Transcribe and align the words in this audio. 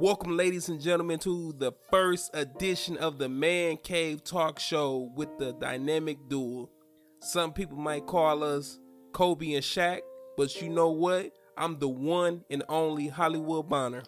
Welcome, 0.00 0.34
ladies 0.34 0.70
and 0.70 0.80
gentlemen, 0.80 1.18
to 1.18 1.52
the 1.58 1.72
first 1.90 2.30
edition 2.32 2.96
of 2.96 3.18
the 3.18 3.28
Man 3.28 3.76
Cave 3.76 4.24
Talk 4.24 4.58
Show 4.58 5.12
with 5.14 5.28
the 5.38 5.52
dynamic 5.52 6.16
duo. 6.26 6.70
Some 7.18 7.52
people 7.52 7.76
might 7.76 8.06
call 8.06 8.42
us 8.42 8.78
Kobe 9.12 9.52
and 9.52 9.62
Shaq, 9.62 10.00
but 10.38 10.62
you 10.62 10.70
know 10.70 10.88
what? 10.88 11.32
I'm 11.58 11.78
the 11.78 11.88
one 11.90 12.46
and 12.48 12.62
only 12.70 13.08
Hollywood 13.08 13.68
Bonner. 13.68 14.02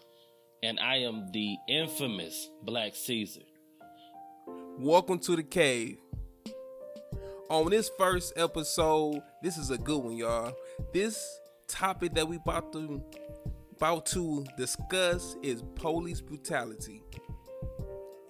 And 0.62 0.80
I 0.80 0.96
am 1.00 1.30
the 1.30 1.58
infamous 1.68 2.48
Black 2.62 2.94
Caesar. 2.94 3.42
Welcome 4.78 5.18
to 5.18 5.36
the 5.36 5.42
cave. 5.42 5.98
On 7.50 7.68
this 7.68 7.90
first 7.98 8.32
episode, 8.36 9.20
this 9.42 9.58
is 9.58 9.70
a 9.70 9.76
good 9.76 10.02
one, 10.02 10.16
y'all. 10.16 10.54
This 10.94 11.22
topic 11.68 12.14
that 12.14 12.26
we 12.26 12.36
about 12.36 12.72
to 12.72 13.02
about 13.82 14.06
to 14.06 14.44
discuss 14.56 15.34
is 15.42 15.64
police 15.74 16.20
brutality. 16.20 17.02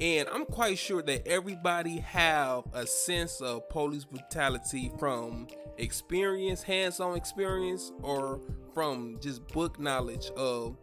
And 0.01 0.27
I'm 0.31 0.47
quite 0.47 0.79
sure 0.79 1.03
that 1.03 1.29
everybody 1.29 1.99
have 1.99 2.65
a 2.73 2.87
sense 2.87 3.39
of 3.43 3.69
police 3.69 4.07
brutality 4.07 4.91
from 4.99 5.49
experience, 5.77 6.63
hands-on 6.63 7.19
experience, 7.19 7.93
or 8.01 8.41
from 8.73 9.19
just 9.21 9.47
book 9.49 9.79
knowledge 9.79 10.31
of 10.39 10.79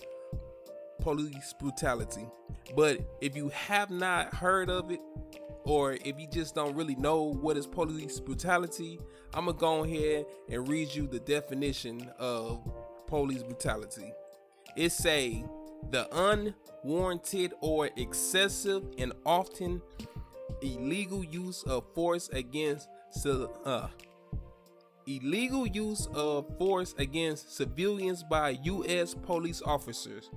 police 1.01 1.51
brutality. 1.59 2.27
But 2.75 2.99
if 3.21 3.35
you 3.35 3.49
have 3.49 3.89
not 3.89 4.35
heard 4.35 4.69
of 4.69 4.91
it, 4.91 4.99
or 5.63 5.93
if 5.93 6.19
you 6.19 6.27
just 6.31 6.53
don't 6.53 6.75
really 6.75 6.95
know 6.95 7.23
what 7.23 7.57
is 7.57 7.65
police 7.65 8.19
brutality, 8.19 8.99
I'm 9.33 9.45
gonna 9.45 9.57
go 9.57 9.83
ahead 9.83 10.27
and 10.47 10.67
read 10.67 10.93
you 10.93 11.07
the 11.07 11.21
definition 11.21 12.07
of 12.19 12.61
police 13.07 13.41
brutality. 13.41 14.13
It 14.75 14.91
say 14.91 15.43
the 15.89 16.07
unwarranted 16.83 17.53
or 17.61 17.89
excessive 17.95 18.83
and 18.97 19.13
often 19.25 19.81
illegal 20.61 21.23
use 21.23 21.63
of 21.63 21.83
force 21.93 22.29
against 22.29 22.87
uh, 23.65 23.87
illegal 25.07 25.65
use 25.65 26.07
of 26.13 26.45
force 26.57 26.93
against 26.97 27.55
civilians 27.55 28.23
by 28.23 28.59
U.S. 28.63 29.13
police 29.13 29.61
officers. 29.65 30.29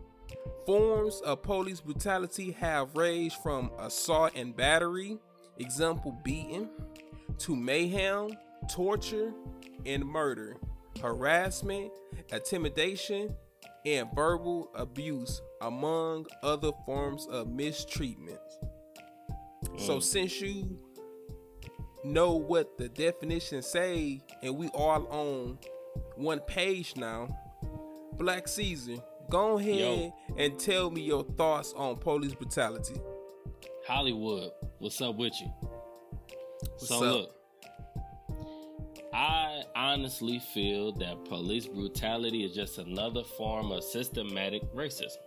Forms 0.67 1.21
of 1.25 1.43
police 1.43 1.81
brutality 1.81 2.53
have 2.53 2.95
ranged 2.95 3.37
from 3.43 3.71
assault 3.79 4.33
and 4.37 4.57
battery, 4.57 5.19
example 5.59 6.17
beating, 6.25 6.69
to 7.39 7.57
mayhem, 7.57 8.31
torture, 8.71 9.33
and 9.85 10.05
murder, 10.05 10.57
harassment, 11.01 11.91
intimidation, 12.33 13.35
and 13.85 14.09
verbal 14.15 14.71
abuse, 14.75 15.41
among 15.61 16.27
other 16.43 16.71
forms 16.87 17.27
of 17.31 17.49
mistreatment. 17.49 18.39
Mm. 19.65 19.81
So, 19.81 20.01
since 20.01 20.41
you 20.41 20.79
know 22.05 22.35
what 22.35 22.79
the 22.79 22.89
definitions 22.89 23.67
say, 23.67 24.23
and 24.43 24.57
we 24.57 24.69
all 24.69 25.07
on 25.09 25.59
one 26.17 26.41
page 26.41 26.97
now, 26.97 27.29
Black 28.15 28.49
Caesar, 28.49 28.97
go 29.31 29.59
ahead 29.59 29.75
Yo. 29.77 30.15
and 30.37 30.59
tell 30.59 30.91
me 30.91 31.03
your 31.03 31.25
thoughts 31.25 31.73
on 31.77 31.97
police 31.97 32.35
brutality. 32.35 33.01
Hollywood, 33.87 34.51
what's 34.79 35.01
up 35.01 35.17
with 35.17 35.33
you? 35.41 35.53
What's 36.61 36.89
so 36.89 36.97
up? 36.97 37.03
look, 37.03 37.35
I 39.13 39.63
honestly 39.77 40.39
feel 40.39 40.93
that 40.93 41.25
police 41.27 41.67
brutality 41.67 42.45
is 42.45 42.55
just 42.55 42.79
another 42.79 43.23
form 43.23 43.71
of 43.71 43.85
systematic 43.85 44.63
racism. 44.75 45.19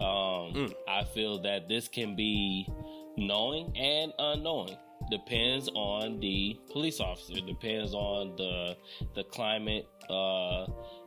Um, 0.00 0.52
mm. 0.54 0.74
I 0.88 1.04
feel 1.04 1.40
that 1.42 1.68
this 1.68 1.88
can 1.88 2.14
be 2.14 2.68
knowing 3.16 3.74
and 3.76 4.12
unknowing. 4.18 4.76
Depends 5.10 5.68
on 5.74 6.20
the 6.20 6.58
police 6.70 7.00
officer. 7.00 7.34
Depends 7.46 7.94
on 7.94 8.36
the 8.36 8.76
the 9.14 9.24
climate 9.24 9.86
uh, 10.08 10.66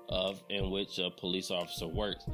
of 0.10 0.42
in 0.50 0.70
which 0.72 1.00
a 1.00 1.10
police 1.10 1.52
officer 1.52 1.88
works. 1.88 2.26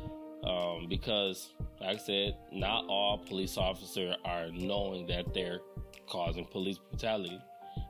Um, 0.43 0.87
because, 0.89 1.53
like 1.79 1.95
I 1.95 1.99
said, 1.99 2.37
not 2.51 2.85
all 2.89 3.17
police 3.17 3.57
officers 3.57 4.15
are 4.25 4.47
knowing 4.51 5.07
that 5.07 5.33
they're 5.33 5.61
causing 6.07 6.45
police 6.45 6.77
brutality 6.77 7.39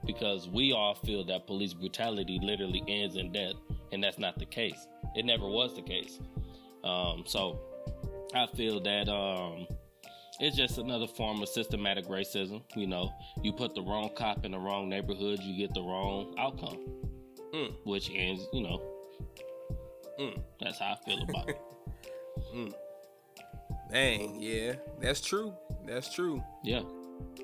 because 0.05 0.47
we 0.47 0.71
all 0.71 0.95
feel 0.95 1.23
that 1.25 1.47
police 1.47 1.73
brutality 1.73 2.39
literally 2.41 2.83
ends 2.87 3.15
in 3.15 3.31
death, 3.31 3.53
and 3.91 4.03
that's 4.03 4.19
not 4.19 4.37
the 4.37 4.45
case. 4.45 4.87
It 5.15 5.25
never 5.25 5.47
was 5.47 5.75
the 5.75 5.81
case. 5.81 6.19
Um, 6.83 7.23
so 7.25 7.59
I 8.33 8.47
feel 8.47 8.81
that 8.81 9.07
um, 9.09 9.67
it's 10.39 10.55
just 10.57 10.77
another 10.77 11.07
form 11.07 11.41
of 11.41 11.49
systematic 11.49 12.05
racism. 12.07 12.63
You 12.75 12.87
know, 12.87 13.11
you 13.41 13.53
put 13.53 13.75
the 13.75 13.81
wrong 13.81 14.09
cop 14.15 14.45
in 14.45 14.51
the 14.51 14.59
wrong 14.59 14.89
neighborhood, 14.89 15.39
you 15.41 15.57
get 15.57 15.73
the 15.73 15.81
wrong 15.81 16.35
outcome, 16.37 16.79
mm. 17.53 17.73
which 17.85 18.11
ends, 18.13 18.45
you 18.51 18.63
know, 18.63 18.81
mm. 20.19 20.41
that's 20.59 20.79
how 20.79 20.97
I 20.97 21.05
feel 21.05 21.21
about 21.23 21.49
it. 21.49 21.61
mm. 22.55 22.73
Dang, 23.91 24.41
yeah, 24.41 24.73
that's 24.99 25.21
true. 25.21 25.53
That's 25.85 26.13
true. 26.13 26.43
Yeah 26.63 26.81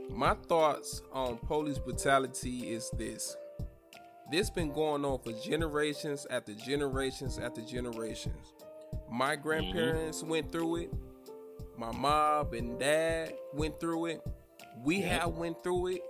my 0.09 0.33
thoughts 0.33 1.01
on 1.13 1.37
police 1.37 1.79
brutality 1.79 2.71
is 2.71 2.89
this. 2.97 3.35
This 4.31 4.49
been 4.49 4.71
going 4.71 5.05
on 5.05 5.19
for 5.19 5.31
generations 5.31 6.27
after 6.29 6.53
generations 6.53 7.39
after 7.39 7.61
generations. 7.61 8.53
My 9.09 9.33
mm-hmm. 9.33 9.43
grandparents 9.43 10.19
mm-hmm. 10.19 10.29
went 10.29 10.51
through 10.51 10.75
it. 10.77 10.93
My 11.77 11.91
mom 11.91 12.53
and 12.53 12.79
dad 12.79 13.33
went 13.53 13.79
through 13.79 14.07
it. 14.07 14.21
We 14.83 14.97
yep. 14.97 15.21
have 15.21 15.29
went 15.31 15.63
through 15.63 15.87
it. 15.95 16.01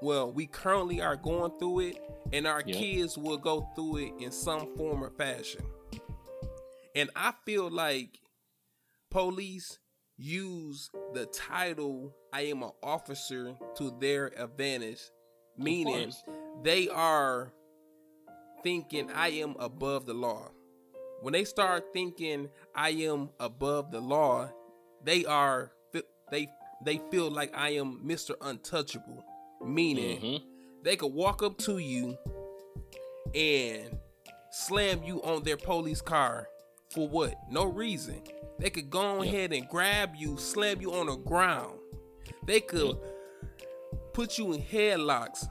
Well, 0.00 0.32
we 0.32 0.46
currently 0.46 1.00
are 1.00 1.16
going 1.16 1.52
through 1.58 1.80
it, 1.80 1.98
and 2.32 2.46
our 2.46 2.62
yep. 2.64 2.76
kids 2.76 3.16
will 3.16 3.36
go 3.36 3.68
through 3.74 3.98
it 3.98 4.12
in 4.18 4.32
some 4.32 4.74
form 4.76 5.04
or 5.04 5.10
fashion. 5.10 5.62
And 6.96 7.10
I 7.14 7.32
feel 7.44 7.70
like 7.70 8.18
police 9.10 9.78
use 10.22 10.90
the 11.14 11.26
title 11.26 12.14
I 12.32 12.42
am 12.42 12.62
an 12.62 12.70
officer 12.82 13.54
to 13.76 13.96
their 14.00 14.32
advantage, 14.40 15.00
meaning 15.58 16.12
they 16.62 16.88
are 16.88 17.52
thinking 18.62 19.10
I 19.10 19.28
am 19.30 19.56
above 19.58 20.06
the 20.06 20.14
law. 20.14 20.50
When 21.20 21.32
they 21.32 21.44
start 21.44 21.92
thinking 21.92 22.48
I 22.74 22.90
am 22.90 23.30
above 23.40 23.90
the 23.90 24.00
law, 24.00 24.50
they 25.04 25.24
are 25.24 25.72
they 26.30 26.48
they 26.84 27.00
feel 27.10 27.30
like 27.30 27.52
I 27.54 27.70
am 27.70 28.00
Mr. 28.04 28.34
Untouchable, 28.40 29.24
meaning 29.64 30.20
mm-hmm. 30.20 30.44
they 30.82 30.96
could 30.96 31.12
walk 31.12 31.42
up 31.42 31.58
to 31.58 31.78
you 31.78 32.16
and 33.34 33.98
slam 34.50 35.02
you 35.02 35.22
on 35.22 35.42
their 35.42 35.56
police 35.56 36.00
car 36.00 36.48
for 36.92 37.08
what? 37.08 37.34
No 37.50 37.64
reason. 37.64 38.22
They 38.58 38.70
could 38.70 38.90
go 38.90 39.22
ahead 39.22 39.52
and 39.52 39.68
grab 39.68 40.14
you, 40.16 40.36
slam 40.38 40.80
you 40.80 40.92
on 40.92 41.06
the 41.06 41.16
ground. 41.16 41.78
They 42.46 42.60
could 42.60 42.96
put 44.12 44.38
you 44.38 44.52
in 44.52 44.62
headlocks. 44.62 45.48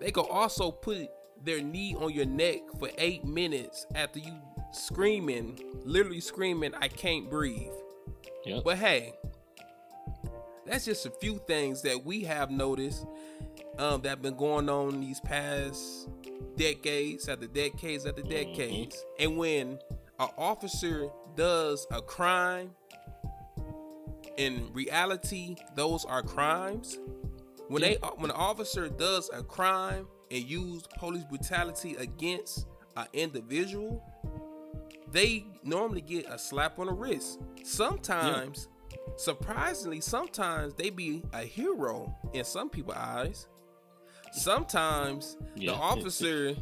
They 0.00 0.10
could 0.10 0.26
also 0.26 0.70
put 0.70 1.08
their 1.42 1.62
knee 1.62 1.94
on 1.98 2.12
your 2.12 2.26
neck 2.26 2.60
for 2.78 2.90
eight 2.98 3.24
minutes 3.24 3.86
after 3.94 4.18
you 4.18 4.32
screaming, 4.72 5.58
literally 5.84 6.20
screaming, 6.20 6.74
I 6.74 6.88
can't 6.88 7.30
breathe. 7.30 7.72
Yep. 8.44 8.64
But 8.64 8.78
hey, 8.78 9.14
that's 10.66 10.84
just 10.84 11.06
a 11.06 11.10
few 11.10 11.40
things 11.46 11.82
that 11.82 12.04
we 12.04 12.22
have 12.22 12.50
noticed 12.50 13.06
um, 13.78 14.02
that 14.02 14.10
have 14.10 14.22
been 14.22 14.36
going 14.36 14.68
on 14.68 15.00
these 15.00 15.20
past 15.20 16.08
decades 16.56 17.28
after 17.28 17.46
decades 17.46 18.06
after 18.06 18.22
mm-hmm. 18.22 18.30
decades. 18.30 18.96
Mm-hmm. 18.96 19.22
And 19.22 19.38
when 19.38 19.78
an 20.20 20.28
officer 20.36 21.10
does 21.34 21.86
a 21.90 22.02
crime, 22.02 22.70
in 24.36 24.70
reality, 24.72 25.56
those 25.74 26.04
are 26.04 26.22
crimes. 26.22 26.98
When 27.68 27.82
they 27.82 27.94
when 28.16 28.30
an 28.30 28.36
officer 28.36 28.88
does 28.88 29.30
a 29.32 29.42
crime 29.42 30.06
and 30.30 30.44
use 30.44 30.82
police 30.98 31.24
brutality 31.24 31.96
against 31.96 32.66
an 32.96 33.06
individual, 33.14 34.04
they 35.10 35.46
normally 35.64 36.02
get 36.02 36.28
a 36.28 36.38
slap 36.38 36.78
on 36.78 36.86
the 36.86 36.92
wrist. 36.92 37.40
Sometimes, 37.64 38.68
yeah. 38.90 38.98
surprisingly, 39.16 40.00
sometimes 40.00 40.74
they 40.74 40.90
be 40.90 41.22
a 41.32 41.42
hero 41.42 42.14
in 42.34 42.44
some 42.44 42.68
people's 42.68 42.96
eyes. 42.96 43.46
Sometimes 44.32 45.38
yeah. 45.56 45.72
the 45.72 45.76
officer 45.78 46.56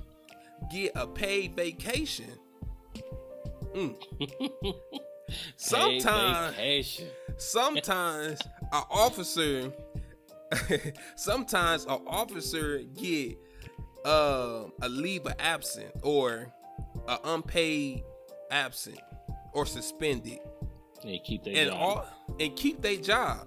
get 0.70 0.92
a 0.94 1.06
paid 1.06 1.56
vacation 1.56 2.38
Mm. 3.78 3.94
sometimes, 5.56 7.02
sometimes 7.36 8.40
an 8.72 8.82
officer, 8.90 9.72
sometimes 11.16 11.84
an 11.84 12.00
officer 12.06 12.78
get 12.94 13.38
uh, 14.04 14.64
a 14.82 14.88
leave 14.88 15.26
of 15.26 15.34
absent 15.38 15.90
or 16.02 16.52
an 17.06 17.18
unpaid 17.24 18.02
absent 18.50 19.00
or 19.52 19.64
suspended. 19.66 20.38
and 21.04 21.22
keep 21.24 21.44
their 21.44 21.56
and 21.56 21.70
job. 21.70 21.80
all 21.80 22.06
and 22.40 22.56
keep 22.56 22.82
their 22.82 22.96
job. 22.96 23.46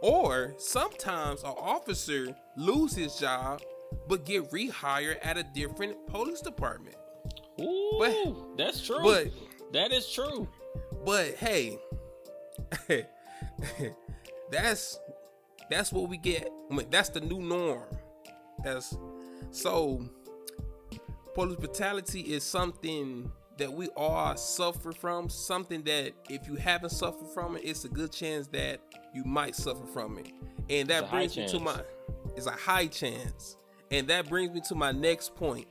Or 0.00 0.54
sometimes 0.58 1.42
an 1.42 1.54
officer 1.56 2.36
lose 2.56 2.94
his 2.94 3.16
job 3.16 3.60
but 4.06 4.24
get 4.24 4.50
rehired 4.50 5.18
at 5.22 5.36
a 5.36 5.42
different 5.42 6.06
police 6.06 6.40
department. 6.40 6.96
Ooh, 7.60 7.96
but- 7.98 8.56
that's 8.56 8.84
true. 8.86 9.02
But 9.02 9.28
that 9.72 9.92
is 9.92 10.10
true. 10.10 10.48
but 11.04 11.34
hey, 11.36 11.78
that's 14.50 14.98
that's 15.70 15.92
what 15.92 16.08
we 16.08 16.16
get. 16.16 16.48
I 16.70 16.74
mean, 16.74 16.86
that's 16.90 17.10
the 17.10 17.20
new 17.20 17.40
norm. 17.40 17.82
That's 18.64 18.96
so 19.50 20.02
police 21.34 21.56
brutality 21.56 22.20
is 22.20 22.42
something 22.42 23.30
that 23.58 23.72
we 23.72 23.88
all 23.88 24.36
suffer 24.36 24.92
from. 24.92 25.28
Something 25.28 25.82
that 25.84 26.12
if 26.28 26.46
you 26.48 26.56
haven't 26.56 26.90
suffered 26.90 27.28
from 27.34 27.56
it, 27.56 27.62
it's 27.64 27.84
a 27.84 27.88
good 27.88 28.12
chance 28.12 28.46
that 28.48 28.80
you 29.14 29.24
might 29.24 29.54
suffer 29.54 29.86
from 29.86 30.18
it. 30.18 30.28
And 30.70 30.88
that 30.88 31.10
brings 31.10 31.36
me 31.36 31.46
to 31.48 31.58
my 31.60 31.80
it's 32.36 32.46
a 32.46 32.50
high 32.52 32.86
chance. 32.86 33.56
And 33.90 34.06
that 34.08 34.28
brings 34.28 34.52
me 34.52 34.60
to 34.68 34.74
my 34.74 34.92
next 34.92 35.34
point. 35.34 35.66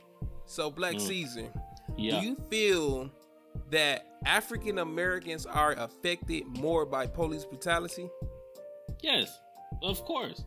So 0.46 0.70
Black 0.70 0.94
Mm. 0.96 1.00
Caesar, 1.00 1.52
Yeah. 1.98 2.20
do 2.20 2.26
you 2.26 2.36
feel 2.48 3.10
that 3.70 4.06
African 4.24 4.78
Americans 4.78 5.46
are 5.46 5.72
affected 5.72 6.44
more 6.46 6.86
by 6.86 7.06
police 7.06 7.44
brutality? 7.44 8.08
Yes, 9.02 9.38
of 9.82 10.04
course. 10.04 10.44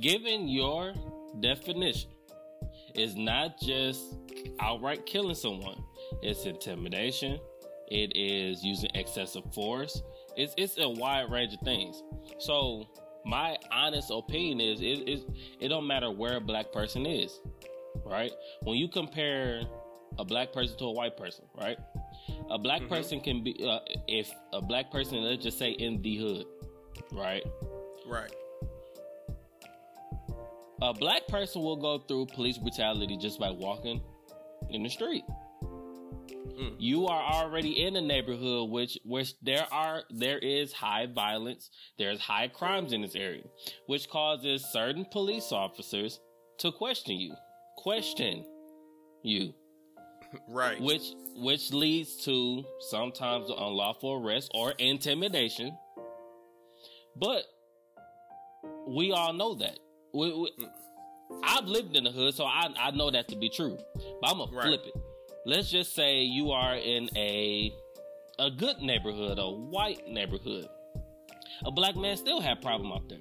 Given 0.00 0.48
your 0.48 0.94
definition, 1.40 2.10
it's 2.94 3.14
not 3.14 3.60
just 3.60 4.00
outright 4.60 5.06
killing 5.06 5.34
someone. 5.34 5.82
It's 6.22 6.44
intimidation. 6.44 7.38
It 7.88 8.16
is 8.16 8.62
using 8.64 8.90
excessive 8.94 9.44
force. 9.54 10.02
It's 10.36 10.54
it's 10.56 10.78
a 10.78 10.88
wide 10.88 11.30
range 11.30 11.54
of 11.54 11.60
things. 11.60 12.02
So 12.38 12.86
my 13.24 13.56
honest 13.72 14.10
opinion 14.12 14.60
is 14.60 14.80
it 14.80 15.08
it, 15.08 15.22
it 15.60 15.68
don't 15.68 15.86
matter 15.86 16.10
where 16.10 16.36
a 16.36 16.40
black 16.40 16.72
person 16.72 17.06
is, 17.06 17.40
right? 18.04 18.32
When 18.62 18.76
you 18.76 18.88
compare 18.88 19.62
a 20.18 20.24
black 20.24 20.52
person 20.52 20.76
to 20.78 20.84
a 20.86 20.92
white 20.92 21.16
person, 21.16 21.44
right? 21.54 21.78
A 22.50 22.58
black 22.58 22.82
Mhm. 22.82 22.88
person 22.88 23.20
can 23.20 23.42
be 23.42 23.54
uh, 23.64 23.80
if 24.06 24.32
a 24.52 24.60
black 24.60 24.90
person 24.90 25.22
let's 25.22 25.42
just 25.42 25.58
say 25.58 25.70
in 25.72 26.02
the 26.02 26.16
hood, 26.16 26.46
right? 27.12 27.44
Right. 28.06 28.32
A 30.80 30.94
black 30.94 31.26
person 31.26 31.62
will 31.62 31.76
go 31.76 31.98
through 31.98 32.26
police 32.26 32.56
brutality 32.58 33.16
just 33.16 33.38
by 33.38 33.50
walking 33.50 34.00
in 34.70 34.82
the 34.82 34.88
street. 34.88 35.24
Mm. 36.58 36.76
You 36.78 37.06
are 37.06 37.22
already 37.34 37.84
in 37.84 37.96
a 37.96 38.00
neighborhood 38.00 38.70
which 38.70 38.98
which 39.04 39.34
there 39.42 39.66
are 39.72 40.04
there 40.10 40.38
is 40.38 40.72
high 40.72 41.06
violence, 41.06 41.70
there's 41.98 42.20
high 42.20 42.48
crimes 42.48 42.92
in 42.92 43.02
this 43.02 43.14
area, 43.14 43.44
which 43.86 44.08
causes 44.08 44.64
certain 44.64 45.04
police 45.04 45.52
officers 45.52 46.20
to 46.58 46.72
question 46.72 47.18
you. 47.18 47.34
Question 47.76 48.44
you. 49.22 49.54
Right. 50.48 50.80
Which 50.80 51.02
which 51.36 51.72
leads 51.72 52.24
to 52.24 52.64
sometimes 52.90 53.48
unlawful 53.50 54.12
arrest 54.14 54.50
or 54.54 54.72
intimidation. 54.72 55.76
But 57.16 57.44
we 58.86 59.12
all 59.12 59.32
know 59.32 59.54
that. 59.56 59.78
We, 60.12 60.32
we, 60.32 60.50
I've 61.42 61.64
lived 61.64 61.96
in 61.96 62.04
the 62.04 62.10
hood, 62.10 62.34
so 62.34 62.44
I 62.44 62.68
I 62.78 62.90
know 62.92 63.10
that 63.10 63.28
to 63.28 63.36
be 63.36 63.48
true. 63.48 63.78
But 64.20 64.30
I'm 64.30 64.38
gonna 64.38 64.52
Right. 64.56 64.66
flip 64.66 64.82
it. 64.86 64.94
Let's 65.46 65.70
just 65.70 65.94
say 65.94 66.22
you 66.22 66.50
are 66.50 66.76
in 66.76 67.08
a 67.16 67.72
a 68.38 68.50
good 68.50 68.78
neighborhood, 68.80 69.38
a 69.38 69.48
white 69.50 70.06
neighborhood. 70.08 70.68
A 71.64 71.70
black 71.72 71.96
man 71.96 72.16
still 72.16 72.40
have 72.40 72.60
problem 72.60 72.92
out 72.92 73.08
there. 73.08 73.18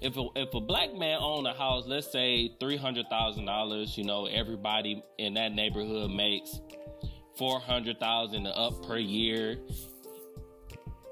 If 0.00 0.16
a, 0.16 0.26
if 0.36 0.52
a 0.54 0.60
black 0.60 0.94
man 0.94 1.18
own 1.20 1.46
a 1.46 1.54
house, 1.54 1.84
let's 1.86 2.10
say 2.10 2.52
three 2.60 2.76
hundred 2.76 3.06
thousand 3.08 3.46
dollars, 3.46 3.96
you 3.96 4.04
know, 4.04 4.26
everybody 4.26 5.02
in 5.18 5.34
that 5.34 5.52
neighborhood 5.52 6.10
makes 6.10 6.60
four 7.36 7.60
hundred 7.60 7.98
thousand 7.98 8.46
up 8.46 8.86
per 8.86 8.98
year. 8.98 9.58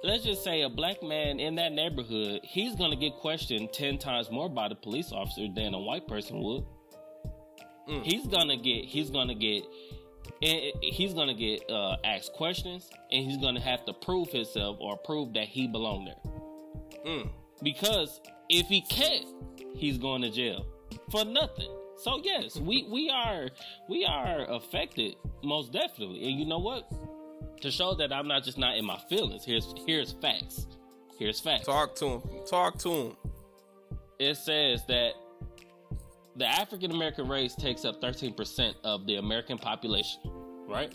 Let's 0.02 0.22
just 0.22 0.44
say 0.44 0.62
a 0.62 0.68
black 0.68 1.02
man 1.02 1.40
in 1.40 1.54
that 1.54 1.72
neighborhood, 1.72 2.40
he's 2.42 2.76
gonna 2.76 2.96
get 2.96 3.14
questioned 3.14 3.72
ten 3.72 3.96
times 3.96 4.30
more 4.30 4.50
by 4.50 4.68
the 4.68 4.74
police 4.74 5.12
officer 5.12 5.46
than 5.54 5.72
a 5.72 5.80
white 5.80 6.06
person 6.06 6.40
would. 6.40 6.64
Mm. 7.88 8.02
He's 8.02 8.26
gonna 8.26 8.58
get, 8.58 8.84
he's 8.84 9.08
gonna 9.08 9.34
get, 9.34 9.64
he's 10.40 11.14
gonna 11.14 11.32
get 11.32 11.70
uh, 11.70 11.96
asked 12.04 12.34
questions, 12.34 12.90
and 13.10 13.24
he's 13.24 13.38
gonna 13.38 13.60
have 13.60 13.86
to 13.86 13.94
prove 13.94 14.28
himself 14.28 14.76
or 14.78 14.98
prove 14.98 15.32
that 15.34 15.48
he 15.48 15.66
belonged 15.66 16.08
there. 16.08 16.32
Mm. 17.06 17.30
Because 17.62 18.20
if 18.48 18.66
he 18.66 18.80
can't, 18.82 19.26
he's 19.74 19.98
going 19.98 20.22
to 20.22 20.30
jail 20.30 20.66
for 21.10 21.24
nothing. 21.24 21.70
So 21.96 22.20
yes, 22.22 22.56
we 22.56 22.86
we 22.90 23.10
are 23.10 23.48
we 23.88 24.04
are 24.04 24.44
affected 24.50 25.16
most 25.42 25.72
definitely. 25.72 26.28
And 26.28 26.38
you 26.38 26.46
know 26.46 26.58
what? 26.58 26.90
To 27.62 27.70
show 27.70 27.94
that 27.94 28.12
I'm 28.12 28.28
not 28.28 28.44
just 28.44 28.58
not 28.58 28.76
in 28.76 28.84
my 28.84 28.98
feelings, 29.08 29.44
here's 29.44 29.72
here's 29.86 30.12
facts. 30.12 30.66
Here's 31.18 31.40
facts. 31.40 31.66
Talk 31.66 31.94
to 31.96 32.06
him. 32.06 32.22
Talk 32.48 32.78
to 32.80 32.90
him. 32.90 33.16
It 34.18 34.36
says 34.36 34.84
that 34.88 35.12
the 36.36 36.46
African 36.46 36.90
American 36.90 37.28
race 37.28 37.54
takes 37.54 37.84
up 37.84 38.00
13% 38.02 38.74
of 38.82 39.06
the 39.06 39.16
American 39.16 39.56
population, 39.56 40.20
right? 40.68 40.92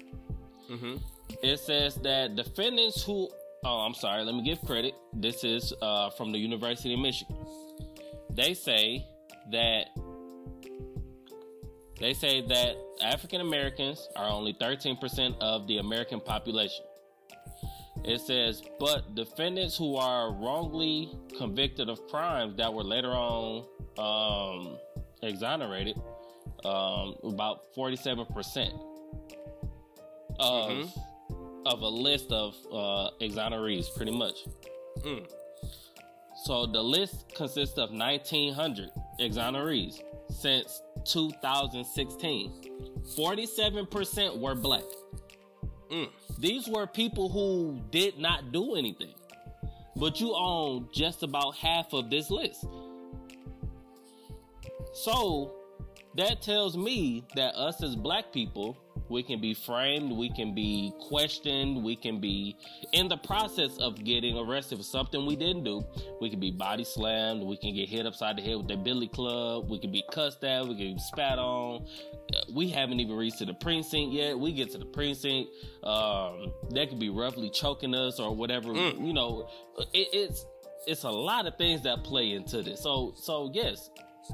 Mm-hmm. 0.69 0.98
It 1.42 1.60
says 1.60 1.96
that 2.04 2.36
defendants 2.36 3.04
who 3.04 3.30
oh 3.65 3.79
I'm 3.79 3.94
sorry, 3.94 4.23
let 4.23 4.35
me 4.35 4.41
give 4.44 4.61
credit. 4.61 4.94
This 5.13 5.44
is 5.44 5.73
uh, 5.81 6.09
from 6.11 6.31
the 6.31 6.38
University 6.38 6.94
of 6.94 7.00
Michigan. 7.00 7.35
They 8.31 8.53
say 8.53 9.06
that 9.51 9.88
they 12.00 12.13
say 12.13 12.41
that 12.47 12.75
African 13.03 13.41
Americans 13.41 14.07
are 14.15 14.29
only 14.29 14.53
13% 14.53 15.38
of 15.41 15.67
the 15.67 15.79
American 15.79 16.21
population. 16.21 16.85
It 18.06 18.21
says, 18.21 18.63
but 18.79 19.13
defendants 19.15 19.75
who 19.77 19.97
are 19.97 20.31
wrongly 20.31 21.12
convicted 21.38 21.89
of 21.89 22.07
crimes 22.07 22.55
that 22.55 22.73
were 22.73 22.83
later 22.85 23.09
on 23.12 23.65
um, 23.97 24.77
exonerated, 25.21 25.97
um, 26.63 27.15
about 27.23 27.73
47% 27.75 28.71
of 30.39 30.69
Mhm. 30.69 31.03
Of 31.65 31.81
a 31.81 31.88
list 31.88 32.31
of 32.31 32.56
uh, 32.71 33.09
exonerees, 33.21 33.95
pretty 33.95 34.15
much. 34.15 34.45
Mm. 35.00 35.27
So 36.45 36.65
the 36.65 36.81
list 36.81 37.34
consists 37.36 37.77
of 37.77 37.91
1,900 37.91 38.89
exonerees 39.19 40.01
since 40.29 40.81
2016. 41.05 42.51
47% 43.17 44.39
were 44.39 44.55
black. 44.55 44.84
Mm. 45.91 46.10
These 46.38 46.67
were 46.67 46.88
people 46.88 47.29
who 47.29 47.81
did 47.91 48.19
not 48.19 48.51
do 48.51 48.75
anything. 48.75 49.13
But 49.95 50.22
you 50.22 50.34
own 50.34 50.88
just 50.93 51.24
about 51.24 51.55
half 51.55 51.93
of 51.93 52.10
this 52.10 52.29
list. 52.29 52.65
So 54.93 55.53
that 56.15 56.41
tells 56.41 56.77
me 56.77 57.24
that 57.36 57.55
us 57.55 57.84
as 57.84 57.95
black 57.95 58.31
people, 58.31 58.77
we 59.10 59.24
can 59.24 59.42
be 59.42 59.54
framed, 59.54 60.12
we 60.12 60.30
can 60.30 60.54
be 60.54 60.94
questioned, 61.00 61.84
we 61.84 61.96
can 61.96 62.20
be 62.20 62.56
in 62.94 63.08
the 63.08 63.18
process 63.18 63.78
of 63.78 64.04
getting 64.04 64.38
arrested 64.38 64.78
for 64.78 64.84
something 64.84 65.25
we 65.25 65.36
didn't 65.36 65.63
do. 65.63 65.84
We 66.22 66.30
can 66.30 66.39
be 66.39 66.51
body 66.51 66.84
slammed, 66.84 67.44
we 67.44 67.58
can 67.58 67.74
get 67.74 67.89
hit 67.89 68.06
upside 68.06 68.38
the 68.38 68.42
head 68.42 68.58
with 68.58 68.68
the 68.68 68.78
billy 68.78 69.08
club, 69.08 69.70
we 69.70 69.80
can 69.80 69.92
be 69.92 70.04
cussed 70.12 70.44
at, 70.44 70.63
we 70.63 70.75
can 70.75 70.94
be 70.96 71.00
spat 71.00 71.39
on. 71.39 71.86
We 72.54 72.70
haven't 72.70 73.00
even 73.00 73.16
reached 73.16 73.39
to 73.39 73.46
the 73.46 73.56
precinct 73.56 74.13
yet. 74.13 74.38
We 74.38 74.54
get 74.54 74.72
to 74.72 74.78
the 74.78 74.86
precinct, 74.86 75.50
um, 75.84 76.54
they 76.72 76.86
could 76.86 77.00
be 77.00 77.10
roughly 77.10 77.50
choking 77.50 77.96
us 77.96 78.20
or 78.20 78.36
whatever. 78.36 78.70
Mm. 78.70 79.06
You 79.06 79.13
know, 79.13 79.50
it, 79.94 80.08
it's 80.13 80.46
it's 80.86 81.04
a 81.04 81.10
lot 81.10 81.46
of 81.46 81.58
things 81.58 81.84
that 81.84 82.04
play 82.04 82.34
into 82.34 82.62
this. 82.62 82.82
So 82.82 83.13
so 83.16 83.51
yes, 83.54 83.89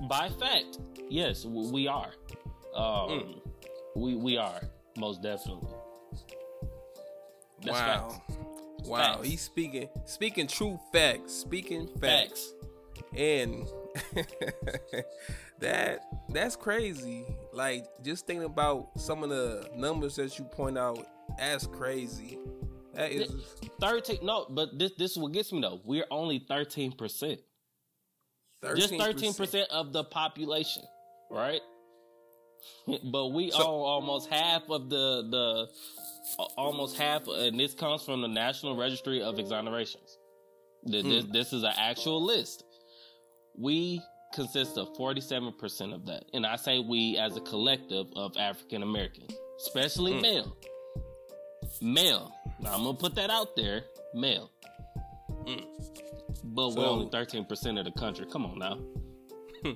by 0.09 0.29
fact, 0.29 0.79
yes, 1.09 1.45
we 1.45 1.87
are. 1.87 2.11
Um, 2.75 3.41
We 3.95 4.15
we 4.15 4.37
are 4.37 4.61
most 4.97 5.21
definitely. 5.21 5.69
That's 7.63 7.79
wow. 7.79 8.09
facts. 8.09 8.37
Wow. 8.83 8.97
Facts. 8.97 9.27
He's 9.27 9.41
speaking 9.41 9.89
speaking 10.05 10.47
true 10.47 10.79
facts. 10.91 11.33
Speaking 11.33 11.87
facts. 11.99 12.01
Facts. 12.01 12.53
And 13.15 13.67
that 15.59 16.05
that's 16.29 16.55
crazy. 16.55 17.25
Like 17.53 17.85
just 18.03 18.27
thinking 18.27 18.45
about 18.45 18.89
some 18.99 19.23
of 19.23 19.29
the 19.29 19.69
numbers 19.75 20.17
that 20.17 20.37
you 20.37 20.45
point 20.45 20.77
out, 20.77 21.07
that's 21.37 21.65
crazy. 21.67 22.37
That 22.93 23.11
is 23.11 23.31
Thirteen. 23.79 24.19
No, 24.23 24.45
but 24.49 24.77
this 24.77 24.91
this 24.97 25.11
is 25.11 25.17
what 25.17 25.31
gets 25.31 25.51
me 25.51 25.61
though. 25.61 25.81
We're 25.83 26.05
only 26.11 26.39
thirteen 26.39 26.91
percent. 26.91 27.39
13%. 28.63 28.77
Just 28.77 28.95
thirteen 28.95 29.33
percent 29.33 29.69
of 29.69 29.93
the 29.93 30.03
population, 30.03 30.83
right? 31.29 31.61
but 33.11 33.27
we 33.27 33.51
so, 33.51 33.59
own 33.59 33.81
almost 33.85 34.29
half 34.29 34.63
of 34.69 34.89
the 34.89 35.27
the 35.29 35.67
almost 36.57 36.97
half, 36.97 37.27
and 37.27 37.59
this 37.59 37.73
comes 37.73 38.03
from 38.03 38.21
the 38.21 38.27
National 38.27 38.75
Registry 38.75 39.21
of 39.21 39.35
Exonerations. 39.35 40.17
This, 40.83 41.03
mm. 41.03 41.09
this, 41.09 41.25
this 41.31 41.53
is 41.53 41.63
an 41.63 41.73
actual 41.77 42.23
list. 42.23 42.63
We 43.57 44.01
consist 44.33 44.77
of 44.77 44.93
47% 44.95 45.93
of 45.93 46.05
that. 46.05 46.25
And 46.33 46.45
I 46.45 46.57
say 46.57 46.79
we 46.79 47.17
as 47.17 47.37
a 47.37 47.41
collective 47.41 48.07
of 48.15 48.35
African 48.37 48.83
Americans, 48.83 49.33
especially 49.65 50.13
mm. 50.13 50.21
male. 50.21 50.57
Male. 51.81 52.31
Now, 52.59 52.73
I'm 52.73 52.83
going 52.83 52.95
to 52.95 53.01
put 53.01 53.15
that 53.15 53.29
out 53.29 53.55
there. 53.55 53.85
Male. 54.13 54.51
Mm. 55.45 55.65
But 56.43 56.71
so, 56.71 56.79
we're 56.79 56.87
only 56.87 57.07
13% 57.07 57.79
of 57.79 57.85
the 57.85 57.91
country. 57.91 58.27
Come 58.31 58.45
on 58.45 58.59
now. 58.59 58.77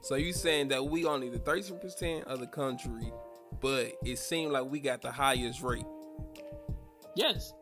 so 0.00 0.14
you 0.14 0.32
saying 0.32 0.68
that 0.68 0.84
we 0.84 1.04
only 1.04 1.28
the 1.28 1.38
13% 1.38 2.24
of 2.24 2.40
the 2.40 2.46
country, 2.46 3.12
but 3.60 3.92
it 4.04 4.18
seemed 4.18 4.52
like 4.52 4.64
we 4.64 4.80
got 4.80 5.02
the 5.02 5.10
highest 5.10 5.62
rate. 5.62 5.86
Yes. 7.14 7.52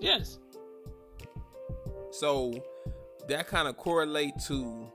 Yes. 0.00 0.38
So 2.10 2.52
that 3.28 3.46
kind 3.46 3.68
of 3.68 3.76
correlate 3.76 4.34
to 4.46 4.90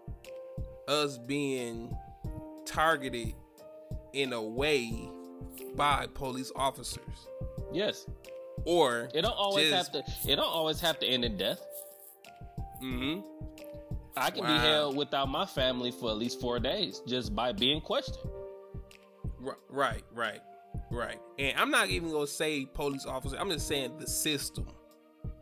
us 0.88 1.18
being 1.18 1.96
targeted 2.66 3.34
in 4.14 4.34
a 4.34 4.42
way 4.42 5.10
by 5.76 6.08
police 6.14 6.52
officers. 6.56 7.28
Yes. 7.72 8.06
Or 8.66 9.10
it 9.14 9.22
don't 9.22 9.32
always 9.32 9.70
just, 9.70 9.94
have 9.94 10.06
to 10.06 10.32
it 10.32 10.36
don't 10.36 10.46
always 10.46 10.82
have 10.82 11.00
to 11.00 11.08
end 11.08 11.24
in 11.24 11.38
death. 11.38 11.62
Mm-hmm. 12.84 13.22
I 14.22 14.30
can 14.30 14.44
wow. 14.44 14.56
be 14.56 14.68
held 14.68 14.98
without 14.98 15.30
my 15.30 15.46
family 15.46 15.92
for 15.92 16.10
at 16.10 16.18
least 16.18 16.40
four 16.40 16.60
days 16.60 17.02
just 17.08 17.36
by 17.36 17.52
being 17.52 17.82
questioned. 17.82 18.18
Right, 19.70 20.04
right, 20.12 20.42
right. 20.92 21.20
And 21.40 21.58
I'm 21.58 21.72
not 21.72 21.90
even 21.90 22.12
gonna 22.12 22.28
say 22.28 22.66
police 22.66 23.06
officer. 23.06 23.38
I'm 23.38 23.50
just 23.50 23.68
saying 23.68 23.98
the 24.00 24.08
system. 24.08 24.68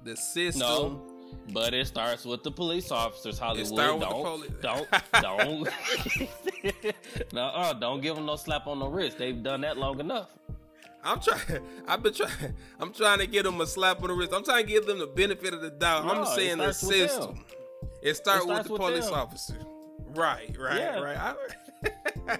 The 0.03 0.15
system. 0.15 0.59
No 0.59 1.11
but 1.53 1.73
it 1.73 1.87
starts 1.87 2.25
with 2.25 2.43
the 2.43 2.51
police 2.51 2.91
officers. 2.91 3.37
Hollywood, 3.37 3.75
don't, 3.75 4.61
don't, 4.61 4.87
don't, 5.21 5.69
no, 7.33 7.41
uh, 7.41 7.73
don't 7.73 8.01
give 8.01 8.15
them 8.15 8.25
no 8.25 8.35
slap 8.35 8.67
on 8.67 8.79
the 8.79 8.87
wrist. 8.87 9.17
They've 9.17 9.41
done 9.41 9.61
that 9.61 9.77
long 9.77 9.99
enough. 9.99 10.29
I'm 11.03 11.19
trying. 11.19 11.61
I've 11.87 12.01
been 12.01 12.13
trying. 12.13 12.55
I'm 12.79 12.91
trying 12.93 13.19
to 13.19 13.27
get 13.27 13.43
them 13.43 13.61
a 13.61 13.67
slap 13.67 14.01
on 14.01 14.09
the 14.09 14.15
wrist. 14.15 14.33
I'm 14.33 14.43
trying 14.43 14.65
to 14.65 14.71
give 14.71 14.85
them 14.85 14.99
the 14.99 15.07
benefit 15.07 15.53
of 15.53 15.61
the 15.61 15.69
doubt. 15.69 16.05
No, 16.05 16.13
I'm 16.13 16.25
saying 16.35 16.57
the 16.57 16.73
system. 16.73 17.43
It, 18.05 18.17
start 18.17 18.43
it 18.43 18.47
with 18.47 18.63
the 18.67 18.73
with 18.73 18.81
police 18.81 19.05
them. 19.05 19.15
officer. 19.15 19.57
Right, 20.13 20.55
right, 20.59 20.77
yeah. 20.77 20.99
right. 20.99 21.17
I, 21.17 22.37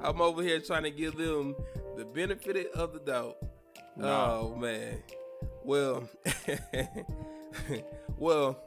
I'm 0.00 0.20
over 0.20 0.42
here 0.42 0.60
trying 0.60 0.82
to 0.82 0.90
give 0.90 1.16
them 1.16 1.54
the 1.96 2.04
benefit 2.04 2.72
of 2.72 2.92
the 2.92 2.98
doubt. 2.98 3.36
No. 3.96 4.52
Oh 4.52 4.56
man. 4.56 5.02
Well, 5.62 6.08
well, 8.18 8.58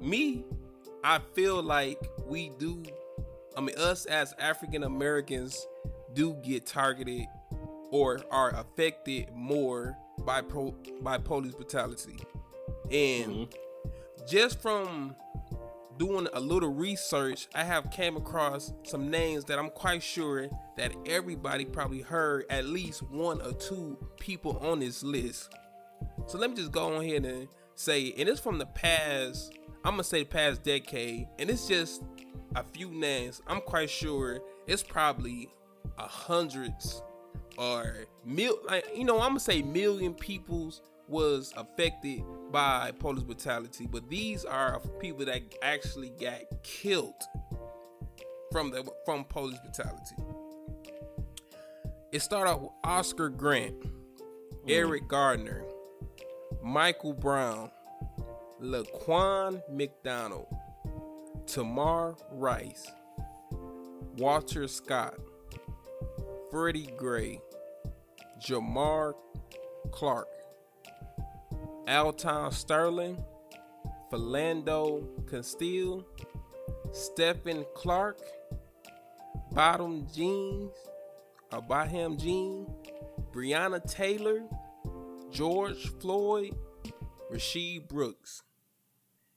me, 0.00 0.44
I 1.04 1.20
feel 1.34 1.62
like 1.62 1.98
we 2.26 2.50
do. 2.58 2.82
I 3.56 3.60
mean, 3.60 3.76
us 3.78 4.06
as 4.06 4.34
African 4.40 4.82
Americans 4.82 5.66
do 6.14 6.34
get 6.42 6.66
targeted 6.66 7.26
or 7.92 8.22
are 8.30 8.50
affected 8.50 9.28
more 9.34 9.96
by 10.20 10.40
pro, 10.42 10.74
by 11.00 11.18
police 11.18 11.54
brutality, 11.54 12.18
and 12.90 13.32
mm-hmm. 13.32 13.63
Just 14.26 14.60
from 14.60 15.14
doing 15.98 16.26
a 16.32 16.40
little 16.40 16.72
research, 16.72 17.48
I 17.54 17.64
have 17.64 17.90
came 17.90 18.16
across 18.16 18.72
some 18.84 19.10
names 19.10 19.44
that 19.44 19.58
I'm 19.58 19.70
quite 19.70 20.02
sure 20.02 20.48
that 20.76 20.92
everybody 21.06 21.64
probably 21.64 22.00
heard 22.00 22.46
at 22.50 22.64
least 22.64 23.02
one 23.02 23.40
or 23.40 23.52
two 23.52 23.96
people 24.18 24.58
on 24.58 24.80
this 24.80 25.02
list. 25.02 25.54
So 26.26 26.38
let 26.38 26.50
me 26.50 26.56
just 26.56 26.72
go 26.72 26.96
on 26.96 27.02
here 27.02 27.16
and 27.16 27.48
say, 27.74 28.12
and 28.18 28.28
it's 28.28 28.40
from 28.40 28.58
the 28.58 28.66
past, 28.66 29.52
I'm 29.84 29.92
gonna 29.92 30.04
say 30.04 30.24
past 30.24 30.62
decade, 30.62 31.28
and 31.38 31.50
it's 31.50 31.68
just 31.68 32.02
a 32.56 32.64
few 32.64 32.90
names. 32.90 33.42
I'm 33.46 33.60
quite 33.60 33.90
sure 33.90 34.40
it's 34.66 34.82
probably 34.82 35.48
a 35.98 36.06
hundreds 36.06 37.02
or 37.56 38.06
mil 38.24 38.58
like 38.64 38.84
you 38.96 39.04
know, 39.04 39.20
I'm 39.20 39.30
gonna 39.30 39.40
say 39.40 39.62
million 39.62 40.14
people's 40.14 40.82
was 41.08 41.52
affected 41.56 42.22
by 42.50 42.92
police 42.98 43.24
brutality, 43.24 43.86
but 43.86 44.08
these 44.08 44.44
are 44.44 44.80
people 45.00 45.24
that 45.24 45.42
actually 45.62 46.10
got 46.20 46.40
killed 46.62 47.22
from 48.52 48.70
the 48.70 48.88
from 49.04 49.24
police 49.24 49.58
brutality. 49.60 50.16
It 52.12 52.22
started 52.22 52.50
out 52.50 52.62
with 52.62 52.70
Oscar 52.84 53.28
Grant, 53.28 53.80
mm. 53.80 53.90
Eric 54.68 55.08
Gardner, 55.08 55.64
Michael 56.62 57.12
Brown, 57.12 57.70
Laquan 58.62 59.60
McDonald, 59.68 60.46
Tamir 61.46 62.16
Rice, 62.30 62.90
Walter 64.16 64.68
Scott, 64.68 65.16
Freddie 66.50 66.88
Gray, 66.96 67.40
Jamar 68.38 69.14
Clark, 69.90 70.28
Alton 71.88 72.50
Sterling, 72.50 73.22
Philando 74.10 75.04
Castile, 75.30 76.04
Stephon 76.90 77.66
Clark, 77.74 78.20
Botham 79.52 80.06
Jeans, 80.14 80.72
Abaham 81.52 82.18
Jean, 82.18 82.66
Breonna 83.32 83.82
Taylor, 83.90 84.42
George 85.30 85.88
Floyd, 86.00 86.54
Rayshard 87.32 87.88
Brooks. 87.88 88.42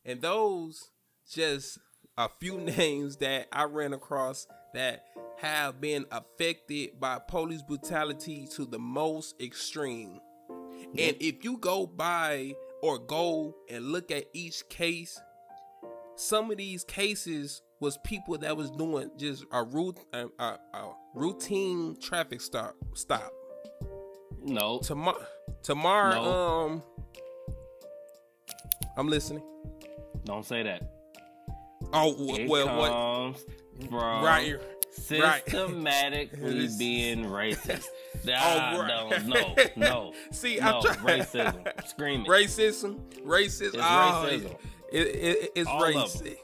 And 0.06 0.22
those 0.22 0.92
just 1.30 1.80
a 2.18 2.30
few 2.40 2.58
names 2.78 3.18
that 3.18 3.48
I 3.52 3.64
ran 3.64 3.94
across 3.94 4.48
that 4.74 5.06
have 5.38 5.80
been 5.82 6.06
affected 6.12 7.00
by 7.00 7.20
police 7.20 7.62
brutality 7.62 8.48
to 8.56 8.66
the 8.66 8.80
most 8.80 9.40
extreme. 9.42 10.20
And 10.92 11.16
if 11.20 11.44
you 11.44 11.58
go 11.58 11.86
by 11.86 12.56
or 12.82 12.98
go 12.98 13.56
and 13.70 13.86
look 13.86 14.12
at 14.12 14.26
each 14.34 14.68
case, 14.70 15.20
some 16.16 16.50
of 16.52 16.58
these 16.58 16.84
cases 16.84 17.62
was 17.80 17.98
people 18.04 18.38
that 18.40 18.58
was 18.58 18.72
doing 18.72 19.12
just 19.18 19.46
a, 19.52 19.64
root, 19.64 19.98
a, 20.14 20.26
a, 20.40 20.60
a 20.74 20.94
routine 21.14 21.96
traffic 22.02 22.42
stop. 22.42 22.76
Stop. 22.96 23.32
No. 24.44 24.80
Tomorrow. 24.80 25.26
Tomorrow, 25.62 26.24
no. 26.24 26.32
um, 26.32 26.84
I'm 28.98 29.08
listening. 29.08 29.44
Don't 30.26 30.46
say 30.46 30.64
that. 30.64 30.94
Oh 31.94 32.36
it 32.36 32.50
well, 32.50 33.34
what? 33.34 33.90
From 33.90 34.24
right, 34.24 34.58
systematically 34.98 36.60
right. 36.62 36.78
being 36.78 37.26
racist. 37.26 37.86
Nah, 38.26 38.34
oh, 38.74 38.82
right. 38.82 39.28
no, 39.28 39.36
no, 39.40 39.56
no. 39.76 40.14
See, 40.32 40.58
no, 40.58 40.80
I'm 40.80 40.82
trying. 40.82 41.20
Racism, 41.20 41.88
screaming. 41.88 42.26
Racism, 42.26 43.00
racism. 43.24 43.76
It's 43.76 43.78
oh, 43.78 44.28
racism. 44.28 44.56
It, 44.92 45.08
it, 45.08 45.52
it's 45.56 45.70
All 45.70 45.82
racist, 45.82 46.36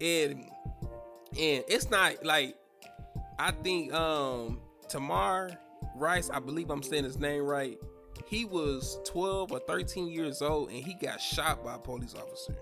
and 0.00 0.44
and 1.36 1.64
it's 1.66 1.90
not 1.90 2.24
like 2.24 2.56
I 3.36 3.50
think 3.50 3.92
um 3.92 4.60
Tamar 4.88 5.58
Rice. 5.96 6.30
I 6.30 6.38
believe 6.38 6.70
I'm 6.70 6.84
saying 6.84 7.02
his 7.02 7.18
name 7.18 7.42
right 7.42 7.78
he 8.28 8.44
was 8.44 8.98
12 9.04 9.52
or 9.52 9.58
13 9.60 10.08
years 10.08 10.42
old 10.42 10.70
and 10.70 10.84
he 10.84 10.94
got 10.94 11.20
shot 11.20 11.64
by 11.64 11.74
a 11.76 11.78
police 11.78 12.14
officer. 12.14 12.54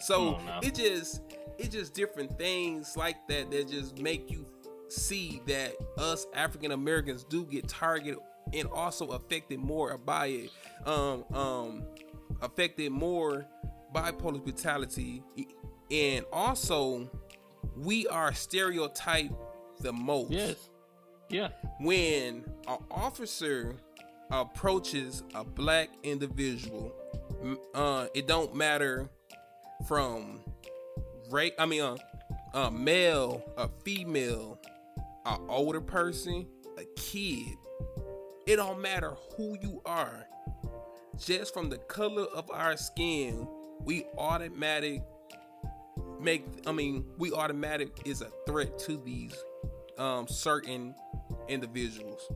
So 0.00 0.38
it 0.62 0.74
just 0.74 1.22
it 1.58 1.70
just 1.70 1.94
different 1.94 2.38
things 2.38 2.96
like 2.96 3.16
that 3.28 3.50
that 3.50 3.68
just 3.68 3.98
make 3.98 4.30
you 4.30 4.46
see 4.88 5.40
that 5.46 5.74
us 5.98 6.26
African 6.34 6.72
Americans 6.72 7.24
do 7.24 7.44
get 7.44 7.68
targeted 7.68 8.18
and 8.52 8.68
also 8.68 9.08
affected 9.08 9.58
more 9.58 9.98
by 9.98 10.26
it. 10.26 10.50
Um 10.84 11.24
um 11.32 11.84
affected 12.40 12.92
more 12.92 13.46
by 13.92 14.12
police 14.12 14.42
brutality 14.42 15.22
and 15.90 16.24
also 16.32 17.10
we 17.76 18.06
are 18.08 18.32
stereotyped 18.32 19.34
the 19.80 19.92
most. 19.92 20.30
Yes. 20.30 20.70
Yeah. 21.28 21.48
When 21.80 22.44
an 22.68 22.78
officer 22.90 23.76
approaches 24.30 25.22
a 25.34 25.44
black 25.44 25.90
individual, 26.02 26.94
uh, 27.74 28.06
it 28.14 28.26
don't 28.26 28.54
matter 28.54 29.08
from 29.86 30.40
race. 31.30 31.52
I 31.58 31.66
mean, 31.66 31.82
uh, 31.82 31.96
a 32.54 32.70
male, 32.70 33.42
a 33.56 33.68
female, 33.84 34.58
an 35.24 35.40
older 35.48 35.80
person, 35.80 36.46
a 36.78 36.84
kid. 36.96 37.56
It 38.46 38.56
don't 38.56 38.80
matter 38.80 39.14
who 39.36 39.56
you 39.60 39.82
are. 39.84 40.26
Just 41.18 41.52
from 41.52 41.70
the 41.70 41.78
color 41.78 42.26
of 42.34 42.50
our 42.50 42.76
skin, 42.76 43.48
we 43.80 44.04
automatic 44.18 45.02
make. 46.20 46.44
I 46.66 46.72
mean, 46.72 47.04
we 47.18 47.32
automatic 47.32 48.02
is 48.04 48.22
a 48.22 48.30
threat 48.46 48.78
to 48.80 48.96
these 48.98 49.34
um, 49.98 50.28
certain 50.28 50.94
individuals. 51.48 52.28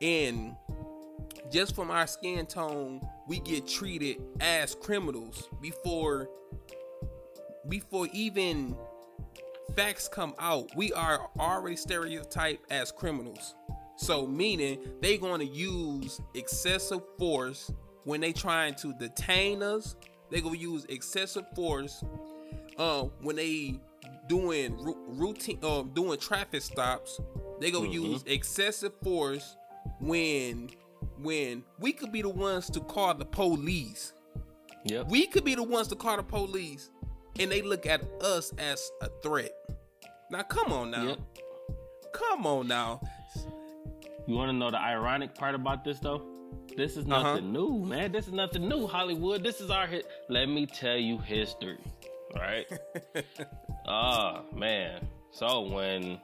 And 0.00 0.54
just 1.50 1.74
from 1.74 1.90
our 1.90 2.06
skin 2.06 2.46
tone, 2.46 3.00
we 3.26 3.40
get 3.40 3.66
treated 3.66 4.22
as 4.40 4.74
criminals 4.74 5.48
before 5.60 6.28
before 7.68 8.08
even 8.12 8.76
facts 9.76 10.08
come 10.08 10.34
out. 10.38 10.74
We 10.76 10.92
are 10.92 11.28
already 11.38 11.76
stereotyped 11.76 12.70
as 12.72 12.90
criminals. 12.90 13.54
So 13.96 14.26
meaning 14.26 14.78
they 15.00 15.18
going 15.18 15.40
to 15.40 15.46
use 15.46 16.20
excessive 16.34 17.02
force 17.18 17.70
when 18.04 18.20
they 18.20 18.32
trying 18.32 18.74
to 18.76 18.94
detain 18.94 19.62
us. 19.62 19.94
They 20.30 20.40
gonna 20.40 20.56
use 20.56 20.84
excessive 20.88 21.44
force 21.54 22.04
uh, 22.78 23.02
when 23.22 23.36
they 23.36 23.74
doing 24.28 24.76
routine 25.08 25.58
uh, 25.62 25.82
doing 25.82 26.18
traffic 26.18 26.62
stops. 26.62 27.20
They 27.60 27.70
gonna 27.70 27.86
mm-hmm. 27.86 28.12
use 28.12 28.24
excessive 28.26 28.92
force 29.02 29.56
when 30.00 30.70
when 31.18 31.64
we 31.78 31.92
could 31.92 32.12
be 32.12 32.22
the 32.22 32.28
ones 32.28 32.70
to 32.70 32.80
call 32.80 33.14
the 33.14 33.24
police. 33.24 34.12
Yep. 34.84 35.08
We 35.08 35.26
could 35.26 35.44
be 35.44 35.54
the 35.54 35.62
ones 35.62 35.88
to 35.88 35.96
call 35.96 36.16
the 36.16 36.22
police 36.22 36.90
and 37.38 37.50
they 37.50 37.62
look 37.62 37.86
at 37.86 38.02
us 38.20 38.52
as 38.58 38.90
a 39.00 39.08
threat. 39.22 39.52
Now 40.30 40.42
come 40.42 40.72
on 40.72 40.90
now. 40.90 41.04
Yep. 41.04 41.18
Come 42.12 42.46
on 42.46 42.68
now. 42.68 43.00
You 44.26 44.34
want 44.34 44.50
to 44.50 44.52
know 44.52 44.70
the 44.70 44.80
ironic 44.80 45.34
part 45.34 45.54
about 45.54 45.84
this 45.84 45.98
though? 46.00 46.22
This 46.76 46.96
is 46.96 47.06
uh-huh. 47.06 47.22
nothing 47.22 47.44
uh-huh. 47.44 47.52
new, 47.52 47.84
man. 47.84 48.12
This 48.12 48.26
is 48.26 48.32
nothing 48.32 48.68
new, 48.68 48.86
Hollywood. 48.86 49.42
This 49.42 49.60
is 49.60 49.70
our 49.70 49.86
hit. 49.86 50.06
Let 50.28 50.48
me 50.48 50.66
tell 50.66 50.96
you 50.96 51.18
history. 51.18 51.78
Right? 52.34 52.66
Ah, 53.90 54.42
oh, 54.42 54.54
man. 54.54 55.08
So 55.30 55.62
when 55.62 56.20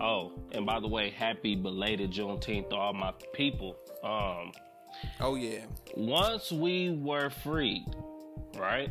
oh, 0.00 0.32
and 0.50 0.66
by 0.66 0.80
the 0.80 0.88
way, 0.88 1.10
happy 1.10 1.54
belated 1.54 2.10
Juneteenth 2.10 2.70
to 2.70 2.74
all 2.74 2.92
my 2.92 3.12
people. 3.32 3.76
Um 4.02 4.50
Oh 5.20 5.36
yeah. 5.36 5.60
Once 5.96 6.50
we 6.50 6.90
were 6.90 7.30
freed, 7.30 7.86
right? 8.58 8.90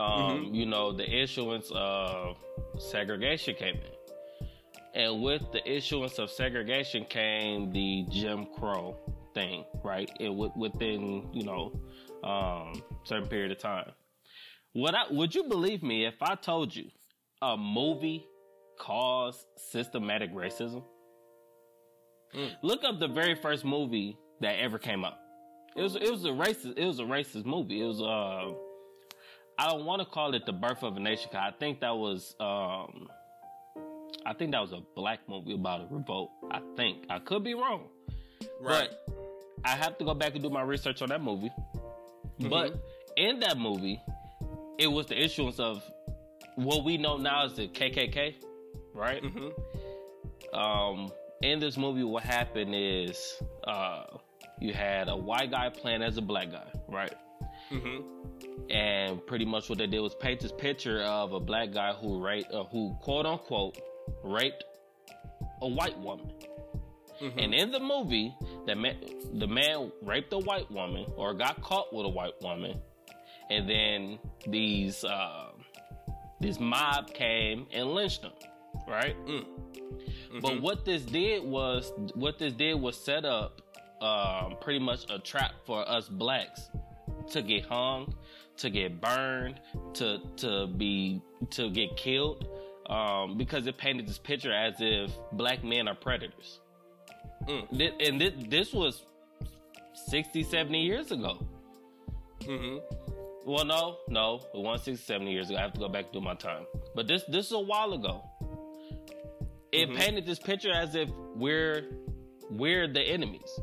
Um, 0.00 0.46
mm-hmm. 0.46 0.54
you 0.54 0.64
know, 0.64 0.92
the 0.92 1.08
issuance 1.08 1.70
of 1.74 2.36
segregation 2.78 3.54
came 3.54 3.74
in. 3.74 5.02
And 5.02 5.22
with 5.22 5.42
the 5.52 5.60
issuance 5.70 6.18
of 6.18 6.30
segregation 6.30 7.04
came 7.04 7.70
the 7.70 8.06
Jim 8.10 8.46
Crow 8.56 8.96
thing, 9.34 9.64
right? 9.84 10.10
It 10.18 10.30
within, 10.30 11.28
you 11.34 11.44
know, 11.44 11.78
um, 12.24 12.82
certain 13.04 13.28
period 13.28 13.52
of 13.52 13.58
time. 13.58 13.92
Would 14.74 14.94
I, 14.94 15.02
would 15.10 15.34
you 15.34 15.44
believe 15.44 15.82
me 15.82 16.06
if 16.06 16.22
I 16.22 16.34
told 16.34 16.74
you 16.74 16.86
a 17.42 17.58
movie 17.58 18.26
caused 18.78 19.44
systematic 19.58 20.32
racism? 20.32 20.82
Mm. 22.34 22.52
Look 22.62 22.84
up 22.84 23.00
the 23.00 23.08
very 23.08 23.34
first 23.34 23.66
movie 23.66 24.16
that 24.40 24.58
ever 24.60 24.78
came 24.78 25.04
up. 25.04 25.20
It 25.76 25.82
was 25.82 25.94
it 25.94 26.10
was 26.10 26.24
a 26.24 26.28
racist 26.28 26.78
it 26.78 26.86
was 26.86 27.00
a 27.00 27.04
racist 27.04 27.44
movie. 27.44 27.82
It 27.82 27.86
was 27.86 28.00
uh 28.00 28.54
I 29.60 29.66
don't 29.66 29.84
want 29.84 30.00
to 30.00 30.06
call 30.06 30.34
it 30.34 30.46
the 30.46 30.54
birth 30.54 30.82
of 30.82 30.96
a 30.96 31.00
nation. 31.00 31.28
Cause 31.30 31.42
I 31.42 31.50
think 31.50 31.80
that 31.80 31.94
was 31.94 32.34
um 32.40 33.10
I 34.24 34.32
think 34.32 34.52
that 34.52 34.60
was 34.60 34.72
a 34.72 34.80
black 34.96 35.20
movie 35.28 35.54
about 35.54 35.82
a 35.82 35.94
revolt. 35.94 36.30
I 36.50 36.60
think 36.76 37.04
I 37.10 37.18
could 37.18 37.44
be 37.44 37.52
wrong, 37.52 37.84
right? 38.58 38.88
But 39.06 39.14
I 39.66 39.76
have 39.76 39.98
to 39.98 40.04
go 40.04 40.14
back 40.14 40.32
and 40.32 40.42
do 40.42 40.48
my 40.48 40.62
research 40.62 41.02
on 41.02 41.10
that 41.10 41.22
movie. 41.22 41.52
Mm-hmm. 42.40 42.48
But 42.48 42.82
in 43.18 43.40
that 43.40 43.58
movie, 43.58 44.00
it 44.78 44.86
was 44.86 45.06
the 45.06 45.22
issuance 45.22 45.60
of 45.60 45.84
what 46.54 46.82
we 46.82 46.96
know 46.96 47.18
now 47.18 47.44
as 47.44 47.54
the 47.54 47.68
KKK, 47.68 48.36
right? 48.94 49.22
Mm-hmm. 49.22 50.58
Um, 50.58 51.12
in 51.42 51.60
this 51.60 51.76
movie, 51.76 52.02
what 52.02 52.22
happened 52.22 52.74
is 52.74 53.42
uh, 53.64 54.04
you 54.58 54.72
had 54.72 55.10
a 55.10 55.16
white 55.16 55.50
guy 55.50 55.68
playing 55.68 56.02
as 56.02 56.16
a 56.16 56.22
black 56.22 56.50
guy, 56.50 56.66
right? 56.88 57.14
Mm-hmm. 57.70 58.49
And 58.70 59.26
pretty 59.26 59.44
much 59.44 59.68
what 59.68 59.78
they 59.78 59.86
did 59.86 60.00
was 60.00 60.14
paint 60.14 60.40
this 60.40 60.52
picture 60.52 61.02
of 61.02 61.32
a 61.32 61.40
black 61.40 61.72
guy 61.72 61.92
who 61.92 62.24
raped, 62.24 62.52
uh, 62.52 62.64
who 62.64 62.96
quote 63.00 63.26
unquote 63.26 63.78
raped 64.22 64.64
a 65.60 65.68
white 65.68 65.98
woman. 65.98 66.30
Mm-hmm. 67.20 67.38
And 67.38 67.54
in 67.54 67.70
the 67.70 67.80
movie, 67.80 68.34
the 68.66 68.74
man, 68.74 68.96
the 69.34 69.46
man 69.46 69.92
raped 70.02 70.32
a 70.32 70.38
white 70.38 70.70
woman 70.70 71.06
or 71.16 71.34
got 71.34 71.60
caught 71.60 71.92
with 71.92 72.06
a 72.06 72.08
white 72.08 72.40
woman, 72.40 72.80
and 73.50 73.68
then 73.68 74.18
these 74.46 75.04
uh, 75.04 75.50
this 76.40 76.58
mob 76.58 77.12
came 77.12 77.66
and 77.72 77.88
lynched 77.88 78.22
him, 78.22 78.32
right? 78.88 79.14
Mm. 79.26 79.44
Mm-hmm. 79.44 80.40
But 80.40 80.62
what 80.62 80.84
this 80.86 81.02
did 81.02 81.44
was 81.44 81.92
what 82.14 82.38
this 82.38 82.54
did 82.54 82.80
was 82.80 82.96
set 82.96 83.26
up 83.26 83.60
um, 84.00 84.56
pretty 84.60 84.78
much 84.78 85.04
a 85.10 85.18
trap 85.18 85.52
for 85.66 85.86
us 85.86 86.08
blacks 86.08 86.70
to 87.32 87.42
get 87.42 87.66
hung, 87.66 88.14
to 88.60 88.70
get 88.70 89.00
burned, 89.00 89.60
to 89.94 90.20
to 90.36 90.66
be 90.66 91.22
to 91.50 91.70
get 91.70 91.96
killed, 91.96 92.46
um, 92.88 93.36
because 93.36 93.66
it 93.66 93.78
painted 93.78 94.06
this 94.06 94.18
picture 94.18 94.52
as 94.52 94.74
if 94.78 95.10
black 95.32 95.64
men 95.64 95.88
are 95.88 95.94
predators. 95.94 96.60
Mm. 97.46 98.06
And 98.06 98.20
this, 98.20 98.32
this 98.48 98.72
was 98.72 99.06
60, 100.08 100.42
70 100.42 100.82
years 100.82 101.10
ago. 101.10 101.46
Mm-hmm. 102.40 102.78
Well, 103.46 103.64
no, 103.64 103.96
no, 104.08 104.40
it 104.54 104.60
wasn't 104.60 104.98
60, 104.98 105.04
70 105.04 105.32
years 105.32 105.50
ago. 105.50 105.58
I 105.58 105.62
have 105.62 105.72
to 105.72 105.80
go 105.80 105.88
back 105.88 106.04
and 106.04 106.12
do 106.12 106.20
my 106.20 106.34
time. 106.34 106.66
But 106.94 107.08
this 107.08 107.24
this 107.28 107.46
is 107.46 107.52
a 107.52 107.60
while 107.60 107.92
ago. 107.94 108.24
It 109.72 109.88
mm-hmm. 109.88 109.98
painted 109.98 110.26
this 110.26 110.38
picture 110.38 110.72
as 110.72 110.94
if 110.94 111.08
we're 111.34 111.88
we're 112.50 112.86
the 112.86 113.00
enemies. 113.00 113.58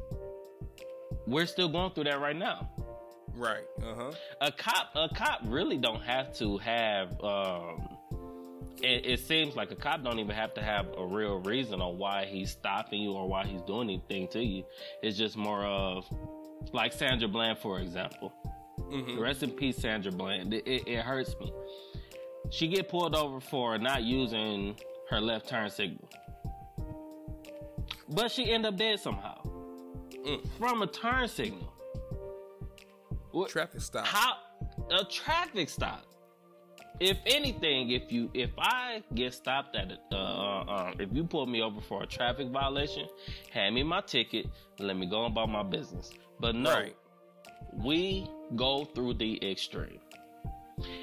We're 1.28 1.46
still 1.46 1.70
going 1.70 1.92
through 1.92 2.06
that 2.06 2.20
right 2.20 2.36
now. 2.36 2.70
Right. 3.38 3.66
Uh 3.82 3.94
huh. 3.96 4.12
A 4.42 4.52
cop, 4.52 4.90
a 4.96 5.10
cop 5.14 5.42
really 5.46 5.78
don't 5.78 6.02
have 6.02 6.36
to 6.38 6.58
have 6.58 7.10
um, 7.24 7.98
it, 8.82 9.06
it, 9.06 9.20
seems 9.20 9.56
like 9.56 9.72
a 9.72 9.76
cop 9.76 10.04
don't 10.04 10.20
even 10.20 10.36
have 10.36 10.54
to 10.56 10.62
have 10.62 10.88
a 10.98 11.06
real 11.06 11.40
reason 11.40 11.82
on 11.82 11.98
why 11.98 12.26
he's 12.26 12.52
stopping 12.52 13.02
you 13.02 13.14
or 13.14 13.28
why 13.28 13.46
he's 13.46 13.62
doing 13.62 13.90
anything 13.90 14.28
to 14.30 14.44
you. 14.44 14.64
It's 15.02 15.18
just 15.18 15.36
more 15.36 15.66
of 15.66 16.06
like 16.74 16.94
Sandra 16.94 17.28
Bland, 17.28 17.60
for 17.60 17.80
example. 17.80 18.34
Mm-hmm. 18.80 19.20
Rest 19.20 19.44
in 19.44 19.52
peace, 19.52 19.78
Sandra 19.78 20.12
Bland. 20.12 20.54
It, 20.54 20.68
it, 20.68 20.88
it, 20.88 21.02
hurts 21.02 21.36
me. 21.40 21.52
She 22.50 22.68
get 22.68 22.88
pulled 22.88 23.16
over 23.16 23.40
for 23.40 23.78
not 23.78 24.04
using 24.04 24.76
her 25.10 25.20
left 25.20 25.50
turn 25.50 25.70
signal, 25.70 26.10
but 28.10 28.32
she 28.32 28.52
end 28.52 28.66
up 28.66 28.78
dead 28.78 29.00
somehow 29.00 29.42
mm. 30.26 30.48
from 30.58 30.82
a 30.82 30.88
turn 30.88 31.28
signal. 31.28 31.74
What, 33.32 33.50
traffic 33.50 33.82
stop. 33.82 34.06
How 34.06 34.38
a 34.90 35.06
traffic 35.06 35.70
stop 35.70 36.06
if 37.00 37.18
anything, 37.26 37.92
if 37.92 38.12
you 38.12 38.30
if 38.34 38.50
I 38.58 39.04
get 39.14 39.34
stopped 39.34 39.76
at 39.76 39.92
it, 39.92 40.00
uh, 40.12 40.16
uh, 40.16 40.64
um, 40.68 40.94
if 41.00 41.10
you 41.12 41.24
pull 41.26 41.46
me 41.46 41.62
over 41.62 41.82
for 41.82 42.04
a 42.04 42.08
traffic 42.08 42.48
violation, 42.48 43.08
hand 43.52 43.76
me 43.76 43.84
my 43.84 44.02
ticket, 44.02 44.48
let 44.80 44.98
me 44.98 45.06
go 45.06 45.26
about 45.26 45.50
my 45.50 45.64
business. 45.64 46.12
But 46.40 46.56
no, 46.56 46.74
right. 46.74 46.96
we 47.74 48.28
go 48.56 48.86
through 48.86 49.16
the 49.16 49.40
extreme, 49.52 50.00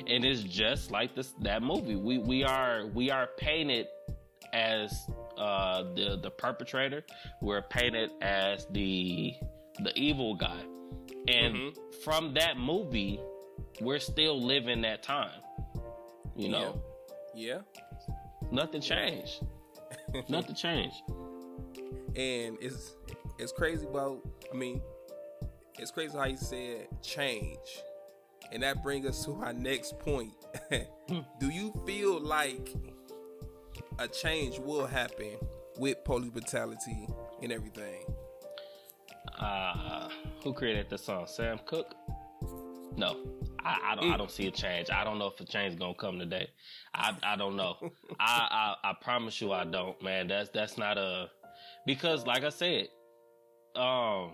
and 0.06 0.24
it's 0.24 0.42
just 0.42 0.90
like 0.90 1.14
this 1.14 1.34
that 1.42 1.62
movie. 1.62 1.96
We 1.96 2.18
we 2.18 2.44
are 2.44 2.86
we 2.86 3.10
are 3.10 3.28
painted 3.36 3.86
as 4.52 5.08
uh, 5.38 5.84
the 5.94 6.18
the 6.20 6.30
perpetrator. 6.30 7.04
We're 7.40 7.62
painted 7.62 8.10
as 8.20 8.66
the 8.72 9.34
the 9.82 9.96
evil 9.96 10.34
guy, 10.34 10.62
and 11.28 11.54
mm-hmm. 11.54 12.00
from 12.02 12.34
that 12.34 12.58
movie, 12.58 13.20
we're 13.80 13.98
still 13.98 14.40
living 14.40 14.82
that 14.82 15.02
time. 15.02 15.40
You 16.36 16.48
know? 16.48 16.82
Yeah. 17.34 17.60
Nothing 18.50 18.80
changed. 18.80 19.44
Nothing 20.28 20.54
changed. 20.54 20.96
And 22.16 22.56
it's 22.60 22.96
it's 23.38 23.52
crazy 23.52 23.86
about 23.86 24.20
I 24.52 24.56
mean, 24.56 24.80
it's 25.78 25.90
crazy 25.90 26.16
how 26.16 26.24
you 26.24 26.36
said 26.36 26.88
change. 27.02 27.82
And 28.52 28.62
that 28.62 28.82
brings 28.82 29.06
us 29.06 29.24
to 29.24 29.32
our 29.42 29.52
next 29.52 29.98
point. 29.98 30.32
Hmm. 31.06 31.18
Do 31.38 31.50
you 31.50 31.70
feel 31.86 32.18
like 32.18 32.72
a 33.98 34.08
change 34.08 34.58
will 34.58 34.86
happen 34.86 35.36
with 35.76 36.02
police 36.02 36.30
brutality 36.30 37.06
and 37.42 37.52
everything? 37.52 38.06
Uh, 39.38 40.08
who 40.42 40.52
created 40.52 40.88
the 40.90 40.98
song? 40.98 41.26
Sam 41.26 41.58
Cooke? 41.66 41.94
No. 42.96 43.16
I, 43.64 43.78
I 43.92 43.94
don't. 43.94 44.04
Mm. 44.10 44.14
I 44.14 44.16
don't 44.16 44.30
see 44.30 44.46
a 44.46 44.50
change. 44.50 44.90
I 44.90 45.04
don't 45.04 45.18
know 45.18 45.26
if 45.26 45.40
a 45.40 45.44
change 45.44 45.72
is 45.72 45.78
gonna 45.78 45.94
come 45.94 46.18
today. 46.18 46.48
I 46.94 47.16
I 47.22 47.36
don't 47.36 47.56
know. 47.56 47.76
I, 48.20 48.74
I 48.84 48.90
I 48.90 48.92
promise 49.00 49.40
you 49.40 49.52
I 49.52 49.64
don't, 49.64 50.00
man. 50.02 50.28
That's 50.28 50.50
that's 50.50 50.76
not 50.78 50.98
a 50.98 51.30
because 51.86 52.26
like 52.26 52.44
I 52.44 52.50
said, 52.50 52.88
um, 53.74 54.32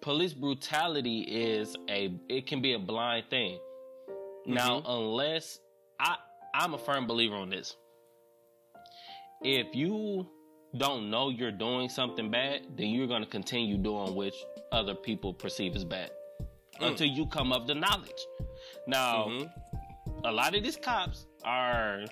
police 0.00 0.34
brutality 0.34 1.20
is 1.20 1.76
a 1.88 2.14
it 2.28 2.46
can 2.46 2.60
be 2.60 2.74
a 2.74 2.78
blind 2.78 3.26
thing. 3.30 3.58
Mm-hmm. 4.42 4.54
Now, 4.54 4.82
unless 4.86 5.60
I 6.00 6.16
I'm 6.54 6.74
a 6.74 6.78
firm 6.78 7.06
believer 7.06 7.36
on 7.36 7.48
this. 7.48 7.76
if 9.42 9.74
you 9.74 10.28
don't 10.76 11.10
know 11.10 11.28
you're 11.28 11.52
doing 11.52 11.88
something 11.88 12.30
bad, 12.30 12.62
then 12.76 12.88
you're 12.88 13.06
going 13.06 13.22
to 13.22 13.28
continue 13.28 13.76
doing 13.76 14.14
which 14.14 14.34
other 14.70 14.94
people 14.94 15.34
perceive 15.34 15.76
as 15.76 15.84
bad 15.84 16.10
mm. 16.80 16.86
until 16.86 17.06
you 17.06 17.26
come 17.26 17.52
up 17.52 17.66
the 17.66 17.74
knowledge. 17.74 18.26
Now, 18.86 19.26
mm-hmm. 19.28 20.24
a 20.24 20.32
lot 20.32 20.54
of 20.54 20.62
these 20.62 20.76
cops 20.76 21.26
are 21.44 22.04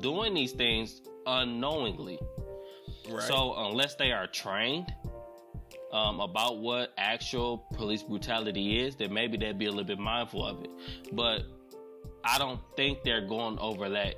doing 0.00 0.34
these 0.34 0.52
things 0.52 1.00
unknowingly. 1.26 2.18
Right. 3.08 3.22
So 3.22 3.54
unless 3.56 3.94
they 3.94 4.12
are 4.12 4.26
trained 4.26 4.92
um, 5.92 6.20
about 6.20 6.58
what 6.58 6.92
actual 6.96 7.58
police 7.74 8.02
brutality 8.02 8.80
is, 8.80 8.96
then 8.96 9.12
maybe 9.12 9.36
they'd 9.36 9.58
be 9.58 9.66
a 9.66 9.70
little 9.70 9.84
bit 9.84 9.98
mindful 9.98 10.44
of 10.44 10.62
it. 10.62 10.70
But 11.12 11.42
I 12.24 12.38
don't 12.38 12.60
think 12.76 13.02
they're 13.04 13.26
going 13.26 13.58
over 13.58 13.88
that 13.90 14.16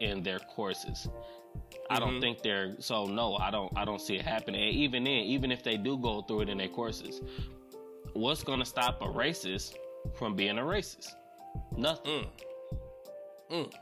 in 0.00 0.22
their 0.22 0.38
courses. 0.38 1.08
I 1.90 1.98
don't 1.98 2.12
mm-hmm. 2.12 2.20
think 2.20 2.42
they're 2.42 2.74
so 2.78 3.04
no, 3.04 3.36
I 3.36 3.50
don't 3.50 3.72
I 3.76 3.84
don't 3.84 4.00
see 4.00 4.16
it 4.16 4.22
happening. 4.22 4.62
And 4.62 4.74
even 4.74 5.04
then, 5.04 5.12
even 5.12 5.52
if 5.52 5.62
they 5.62 5.76
do 5.76 5.98
go 5.98 6.22
through 6.22 6.42
it 6.42 6.48
in 6.48 6.58
their 6.58 6.68
courses, 6.68 7.20
what's 8.14 8.42
gonna 8.42 8.64
stop 8.64 9.02
a 9.02 9.06
racist 9.06 9.76
from 10.18 10.34
being 10.34 10.58
a 10.58 10.62
racist? 10.62 11.14
Nothing. 11.76 12.26
Mm. 13.50 13.66
Mm. 13.68 13.72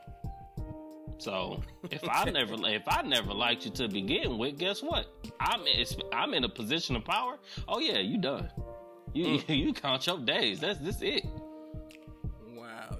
So 1.17 1.61
if 1.89 2.03
I 2.09 2.29
never 2.29 2.55
if 2.67 2.83
I 2.87 3.01
never 3.03 3.33
liked 3.33 3.65
you 3.65 3.71
to 3.71 3.87
begin 3.87 4.37
with, 4.37 4.57
guess 4.57 4.81
what? 4.81 5.07
I'm 5.39 5.61
I'm 6.11 6.33
in 6.33 6.43
a 6.43 6.49
position 6.49 6.95
of 6.95 7.05
power. 7.05 7.37
Oh 7.67 7.79
yeah, 7.79 7.99
you 7.99 8.17
done. 8.17 8.49
You 9.13 9.25
mm. 9.25 9.49
you 9.65 9.73
count 9.73 10.05
your 10.07 10.19
days. 10.19 10.59
That's 10.59 10.79
this 10.79 11.01
it. 11.01 11.25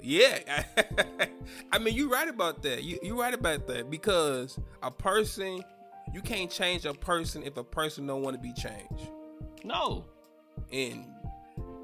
Yeah. 0.04 0.64
I 1.72 1.80
mean, 1.80 1.96
you're 1.96 2.10
right 2.10 2.28
about 2.28 2.62
that. 2.64 2.84
You 2.84 3.00
you're 3.02 3.16
right 3.16 3.34
about 3.34 3.68
that 3.68 3.90
because 3.90 4.60
a 4.84 4.92
person 4.92 5.64
you 6.14 6.22
can't 6.22 6.52
change 6.52 6.86
a 6.86 6.94
person 6.94 7.42
if 7.44 7.56
a 7.58 7.64
person 7.64 8.06
don't 8.06 8.22
want 8.22 8.36
to 8.36 8.42
be 8.42 8.54
changed. 8.54 9.10
No. 9.64 10.06
And 10.72 11.06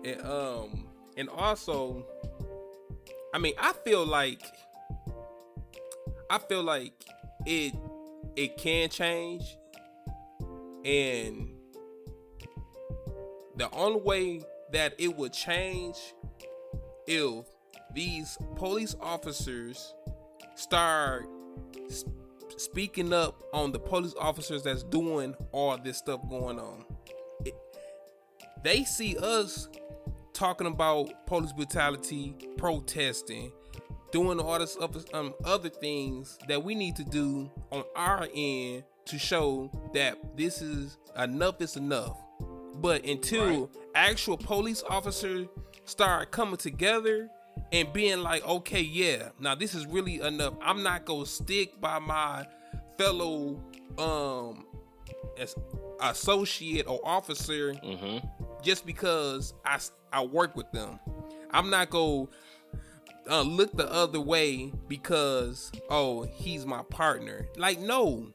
and 0.04 0.22
um 0.22 0.86
and 1.16 1.30
also 1.30 2.06
I 3.34 3.38
mean, 3.38 3.54
I 3.58 3.72
feel 3.86 4.06
like 4.06 4.42
I 6.30 6.40
feel 6.40 6.64
like 6.64 6.94
it 7.46 7.74
it 8.36 8.58
can 8.58 8.90
change 8.90 9.44
and 10.84 11.50
the 13.56 13.70
only 13.72 14.02
way 14.02 14.42
that 14.72 14.94
it 14.98 15.16
would 15.16 15.34
change 15.34 15.98
if 17.08 17.46
these 17.94 18.38
police 18.56 18.96
officers 19.02 19.94
start 20.56 21.26
sp- 21.90 22.12
speaking 22.58 23.14
up 23.14 23.42
on 23.54 23.72
the 23.72 23.80
police 23.80 24.14
officers 24.20 24.64
that's 24.64 24.84
doing 24.84 25.36
all 25.52 25.78
this 25.78 25.98
stuff 25.98 26.22
going 26.30 26.60
on. 26.60 26.86
It, 27.46 27.56
they 28.64 28.84
see 28.84 29.18
us 29.18 29.70
talking 30.34 30.68
about 30.68 31.26
police 31.26 31.54
brutality, 31.54 32.36
protesting, 32.58 33.52
doing 34.12 34.40
all 34.40 34.60
this 34.60 34.78
other, 34.80 35.02
um, 35.14 35.34
other 35.46 35.70
things 35.70 36.38
that 36.48 36.64
we 36.64 36.76
need 36.76 36.96
to 36.96 37.04
do 37.04 37.50
on 37.72 37.84
our 37.96 38.28
end 38.34 38.84
to 39.06 39.20
show 39.20 39.72
that 39.94 40.18
this 40.38 40.62
is 40.62 40.98
enough 41.18 41.62
is 41.62 41.76
enough. 41.76 42.18
But 42.76 43.06
until 43.06 43.62
right. 43.62 43.70
actual 43.96 44.38
police 44.38 44.84
officers 44.90 45.48
start 45.86 46.32
coming 46.32 46.58
together 46.58 47.30
and 47.72 47.92
being 47.94 48.22
like, 48.22 48.46
okay, 48.48 48.82
yeah, 48.82 49.30
now 49.40 49.56
this 49.56 49.76
is 49.76 49.86
really 49.86 50.22
enough. 50.22 50.54
I'm 50.62 50.84
not 50.84 51.06
gonna 51.06 51.26
stick 51.26 51.80
by 51.80 52.00
my 52.00 52.46
fellow 52.98 53.62
um 53.98 54.66
as 55.38 55.56
associate 56.02 56.88
or 56.88 57.00
officer 57.04 57.74
mm-hmm. 57.74 58.26
just 58.62 58.86
because 58.86 59.54
I 59.66 59.80
I 60.12 60.24
work 60.24 60.56
with 60.56 60.72
them. 60.72 61.00
I'm 61.52 61.70
not 61.70 61.90
gonna 61.90 62.28
uh, 63.30 63.42
look 63.42 63.76
the 63.76 63.92
other 63.92 64.20
way 64.20 64.72
because 64.88 65.72
oh 65.90 66.24
he's 66.24 66.66
my 66.66 66.84
partner. 66.84 67.48
Like 67.58 67.80
no, 67.80 68.34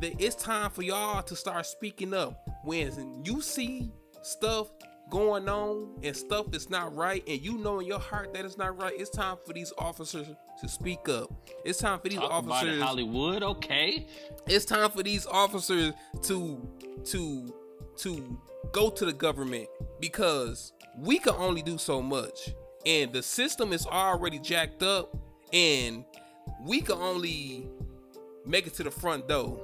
it's 0.00 0.36
time 0.36 0.70
for 0.70 0.82
y'all 0.82 1.22
to 1.22 1.36
start 1.36 1.66
speaking 1.66 2.14
up 2.14 2.48
when 2.64 3.22
you 3.24 3.40
see 3.40 3.90
stuff 4.22 4.68
going 5.10 5.48
on 5.48 5.88
and 6.02 6.16
stuff 6.16 6.46
that's 6.50 6.68
not 6.68 6.94
right 6.94 7.22
and 7.28 7.40
you 7.40 7.58
know 7.58 7.78
in 7.78 7.86
your 7.86 7.98
heart 7.98 8.34
that 8.34 8.44
it's 8.44 8.58
not 8.58 8.76
right 8.80 8.92
it's 8.96 9.10
time 9.10 9.36
for 9.46 9.52
these 9.52 9.72
officers 9.78 10.26
to 10.60 10.68
speak 10.68 11.08
up. 11.08 11.30
It's 11.64 11.78
time 11.78 12.00
for 12.00 12.08
these 12.08 12.18
Talk 12.18 12.30
officers 12.30 12.80
hollywood 12.82 13.42
okay. 13.42 14.06
It's 14.46 14.64
time 14.64 14.90
for 14.90 15.02
these 15.02 15.26
officers 15.26 15.92
to 16.22 16.68
to 17.04 17.54
to 17.98 18.40
go 18.72 18.90
to 18.90 19.04
the 19.04 19.12
government 19.12 19.68
because 20.00 20.72
we 20.98 21.18
can 21.18 21.34
only 21.34 21.62
do 21.62 21.78
so 21.78 22.02
much 22.02 22.50
and 22.84 23.12
the 23.12 23.22
system 23.22 23.72
is 23.72 23.86
already 23.86 24.38
jacked 24.38 24.82
up 24.82 25.16
and 25.52 26.04
we 26.64 26.80
can 26.80 26.96
only 26.98 27.68
make 28.44 28.66
it 28.66 28.74
to 28.74 28.82
the 28.82 28.90
front 28.90 29.28
door. 29.28 29.60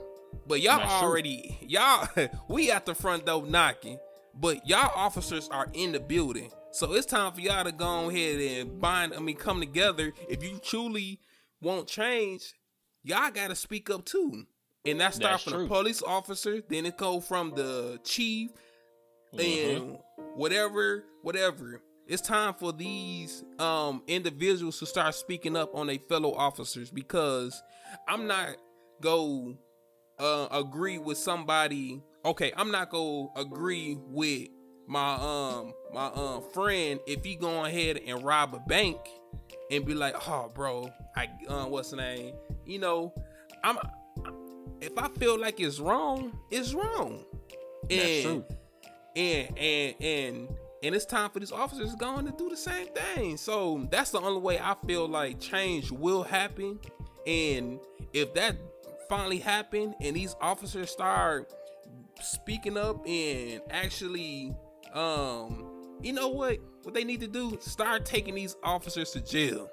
But 0.47 0.61
y'all 0.61 0.81
already 0.81 1.59
y'all 1.63 2.09
we 2.49 2.71
at 2.71 2.87
the 2.87 2.95
front 2.95 3.27
door 3.27 3.45
knocking 3.45 3.99
but 4.41 4.67
y'all 4.67 4.91
officers 4.95 5.49
are 5.51 5.69
in 5.75 5.93
the 5.93 6.01
building 6.01 6.51
so 6.71 6.93
it's 6.93 7.07
time 7.07 7.33
for 7.33 7.41
y'all 7.41 7.65
to 7.65 7.73
go 7.73 8.11
ahead 8.11 8.41
and 8.41 8.81
bind 8.81 9.13
i 9.15 9.19
mean 9.19 9.37
come 9.37 9.61
together 9.61 10.13
if 10.29 10.43
you 10.43 10.59
truly 10.63 11.19
want 11.61 11.87
change 11.87 12.55
y'all 13.03 13.31
gotta 13.31 13.55
speak 13.55 13.91
up 13.91 14.05
too 14.05 14.45
and 14.85 15.01
that 15.01 15.15
starts 15.15 15.45
from 15.45 15.53
true. 15.53 15.63
the 15.63 15.69
police 15.69 16.03
officer 16.03 16.63
then 16.69 16.87
it 16.87 16.97
go 16.97 17.21
from 17.21 17.51
the 17.51 18.01
chief 18.05 18.51
mm-hmm. 19.35 19.83
and 19.83 19.99
whatever 20.35 21.05
whatever 21.23 21.81
it's 22.07 22.23
time 22.23 22.55
for 22.55 22.73
these 22.73 23.45
um 23.59 24.03
individuals 24.07 24.79
to 24.79 24.87
start 24.87 25.15
speaking 25.15 25.57
up 25.57 25.75
on 25.75 25.87
their 25.87 25.99
fellow 25.99 26.35
officers 26.35 26.91
because 26.91 27.63
I'm 28.09 28.27
not 28.27 28.57
go 29.01 29.57
uh 30.19 30.49
agree 30.51 30.99
with 30.99 31.19
somebody 31.19 32.03
okay 32.25 32.53
i'm 32.57 32.71
not 32.71 32.91
gonna 32.91 33.27
agree 33.37 33.97
with 34.09 34.49
my 34.87 35.15
um 35.15 35.73
my 35.93 36.07
um 36.07 36.43
friend 36.53 37.01
if 37.07 37.25
he 37.25 37.37
go 37.37 37.65
ahead 37.65 38.01
and 38.07 38.23
rob 38.23 38.55
a 38.55 38.61
bank 38.69 38.99
and 39.71 39.85
be 39.85 39.95
like 39.95 40.15
oh 40.29 40.51
bro 40.55 40.91
i 41.17 41.29
uh, 41.49 41.65
what's 41.65 41.91
the 41.91 41.97
name? 41.97 42.35
You 42.67 42.79
know 42.79 43.15
i'm 43.65 43.79
if 44.81 44.97
i 44.99 45.09
feel 45.09 45.39
like 45.39 45.61
it's 45.61 45.79
wrong 45.79 46.39
it's 46.51 46.75
wrong. 46.75 47.25
And 47.91 48.45
and 49.17 49.59
and 49.59 49.95
and 50.01 50.49
and 50.83 50.95
it's 50.95 51.05
time 51.05 51.31
for 51.31 51.39
these 51.41 51.53
officers 51.53 51.95
going 51.95 52.27
to 52.27 52.33
do 52.33 52.49
the 52.49 52.57
same 52.57 52.89
thing. 52.89 53.37
So 53.37 53.87
that's 53.91 54.11
the 54.11 54.21
only 54.21 54.41
way 54.41 54.59
i 54.59 54.75
feel 54.87 55.09
like 55.09 55.39
change 55.41 55.91
will 55.91 56.23
happen. 56.23 56.79
And 57.27 57.79
if 58.13 58.35
that 58.35 58.57
finally 59.09 59.39
happen 59.39 59.95
and 60.01 60.17
these 60.17 60.35
officers 60.41 60.91
start 60.91 61.53
speaking 62.23 62.77
up 62.77 63.07
and 63.07 63.61
actually 63.71 64.55
um 64.95 65.69
you 66.03 66.13
know 66.13 66.29
what? 66.29 66.59
What 66.83 66.95
they 66.95 67.05
need 67.05 67.21
to 67.21 67.29
do 67.29 67.59
start 67.61 68.05
taking 68.05 68.35
these 68.35 68.57
officers 68.63 69.13
to 69.13 69.21
jail. 69.21 69.71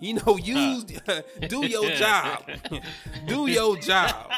You 0.00 0.14
know 0.14 0.36
use 0.42 0.84
do 1.48 1.66
your 1.66 1.90
job. 1.92 2.44
Do 3.26 3.46
your 3.48 3.76
job. 3.76 4.30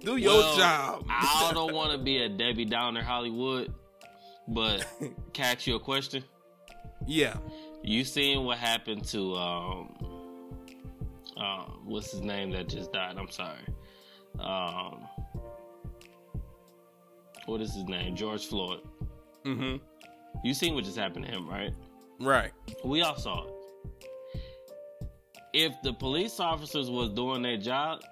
Do 0.00 0.16
your 0.16 0.32
well, 0.32 0.56
job. 0.56 1.04
I 1.08 1.50
don't 1.52 1.74
want 1.74 1.92
to 1.92 1.98
be 1.98 2.22
a 2.22 2.28
debbie 2.28 2.64
downer 2.64 3.02
hollywood 3.02 3.74
but 4.48 4.86
catch 5.32 5.66
you 5.66 5.76
a 5.76 5.80
question? 5.80 6.24
Yeah. 7.06 7.36
You 7.82 8.04
seen 8.04 8.44
what 8.44 8.58
happened 8.58 9.04
to 9.08 9.34
um 9.36 9.96
um, 11.36 11.80
what's 11.84 12.12
his 12.12 12.20
name 12.20 12.50
that 12.50 12.68
just 12.68 12.92
died? 12.92 13.16
I'm 13.18 13.30
sorry. 13.30 13.64
Um, 14.38 15.08
what 17.50 17.60
is 17.60 17.74
his 17.74 17.84
name? 17.84 18.16
George 18.16 18.46
Floyd. 18.46 18.80
Mm-hmm. 19.44 19.76
You 20.44 20.54
seen 20.54 20.74
what 20.74 20.84
just 20.84 20.96
happened 20.96 21.26
to 21.26 21.30
him, 21.30 21.48
right? 21.48 21.72
Right. 22.20 22.52
We 22.84 23.02
all 23.02 23.16
saw 23.16 23.44
it. 23.44 23.52
If 25.52 25.72
the 25.82 25.92
police 25.92 26.38
officers 26.38 26.90
was 26.90 27.10
doing 27.10 27.42
their 27.42 27.56
job, 27.56 28.02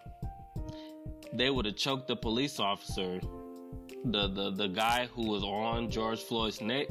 they 1.33 1.51
would 1.51 1.67
have 1.67 1.77
choked 1.77 2.09
the 2.09 2.17
police 2.17 2.59
officer, 2.59 3.21
the, 4.05 4.29
the 4.29 4.51
the 4.51 4.69
guy 4.69 5.09
who 5.15 5.29
was 5.29 5.45
on 5.45 5.91
George 5.91 6.21
Floyd's 6.21 6.61
neck, 6.61 6.89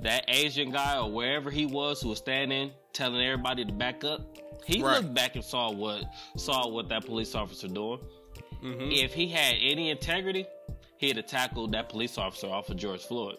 that 0.00 0.24
Asian 0.28 0.70
guy 0.70 0.98
or 0.98 1.10
wherever 1.10 1.50
he 1.50 1.66
was 1.66 2.00
who 2.00 2.08
was 2.08 2.18
standing 2.18 2.70
telling 2.92 3.20
everybody 3.20 3.64
to 3.64 3.72
back 3.72 4.04
up 4.04 4.34
he 4.64 4.82
right. 4.82 5.02
looked 5.02 5.14
back 5.14 5.34
and 5.34 5.44
saw 5.44 5.70
what 5.70 6.04
saw 6.36 6.68
what 6.68 6.88
that 6.88 7.04
police 7.04 7.34
officer 7.34 7.68
doing. 7.68 8.00
Mm-hmm. 8.62 8.92
If 8.92 9.12
he 9.12 9.28
had 9.28 9.56
any 9.60 9.90
integrity, 9.90 10.46
he'd 10.98 11.16
have 11.16 11.26
tackled 11.26 11.72
that 11.72 11.88
police 11.88 12.18
officer 12.18 12.48
off 12.48 12.68
of 12.68 12.76
George 12.76 13.02
Floyd. 13.02 13.36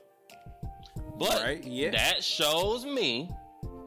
But 1.17 1.41
right, 1.41 1.63
yeah. 1.63 1.91
that 1.91 2.23
shows 2.23 2.85
me, 2.85 3.29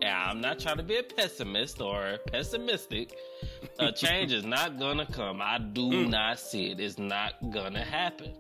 and 0.01 0.11
I'm 0.11 0.41
not 0.41 0.59
trying 0.59 0.79
to 0.79 0.83
be 0.83 0.97
a 0.97 1.03
pessimist 1.03 1.81
or 1.81 2.19
pessimistic, 2.33 3.15
a 3.79 3.93
change 3.97 4.33
is 4.33 4.45
not 4.45 4.79
gonna 4.79 5.07
come. 5.07 5.43
I 5.43 5.59
do 5.59 5.91
mm. 5.91 6.09
not 6.09 6.39
see 6.39 6.71
it. 6.71 6.81
It's 6.81 6.99
not 6.99 7.35
gonna 7.51 7.85
happen. 7.85 8.33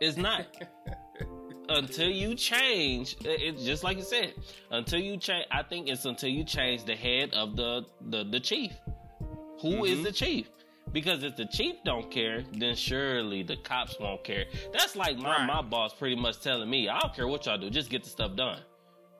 It's 0.00 0.16
not. 0.16 0.46
until 1.68 2.08
you 2.08 2.34
change, 2.34 3.16
it's 3.24 3.64
just 3.64 3.82
like 3.82 3.96
you 3.96 4.02
said. 4.04 4.34
Until 4.70 5.00
you 5.00 5.16
change, 5.16 5.46
I 5.50 5.62
think 5.62 5.88
it's 5.88 6.04
until 6.04 6.28
you 6.28 6.44
change 6.44 6.84
the 6.84 6.94
head 6.94 7.34
of 7.34 7.56
the 7.56 7.86
the, 8.00 8.24
the 8.24 8.40
chief. 8.40 8.72
Who 9.62 9.76
mm-hmm. 9.76 9.84
is 9.84 10.02
the 10.04 10.12
chief? 10.12 10.48
Because 10.92 11.22
if 11.22 11.36
the 11.36 11.46
chief 11.46 11.74
don't 11.84 12.10
care, 12.10 12.44
then 12.52 12.74
surely 12.74 13.42
the 13.42 13.56
cops 13.56 13.96
won't 14.00 14.24
care. 14.24 14.44
That's 14.72 14.96
like 14.96 15.18
my, 15.18 15.38
right. 15.38 15.46
my 15.46 15.62
boss 15.62 15.92
pretty 15.92 16.16
much 16.16 16.40
telling 16.40 16.70
me, 16.70 16.88
I 16.88 16.98
don't 17.00 17.14
care 17.14 17.26
what 17.26 17.46
y'all 17.46 17.58
do, 17.58 17.68
just 17.70 17.90
get 17.90 18.04
the 18.04 18.10
stuff 18.10 18.36
done. 18.36 18.60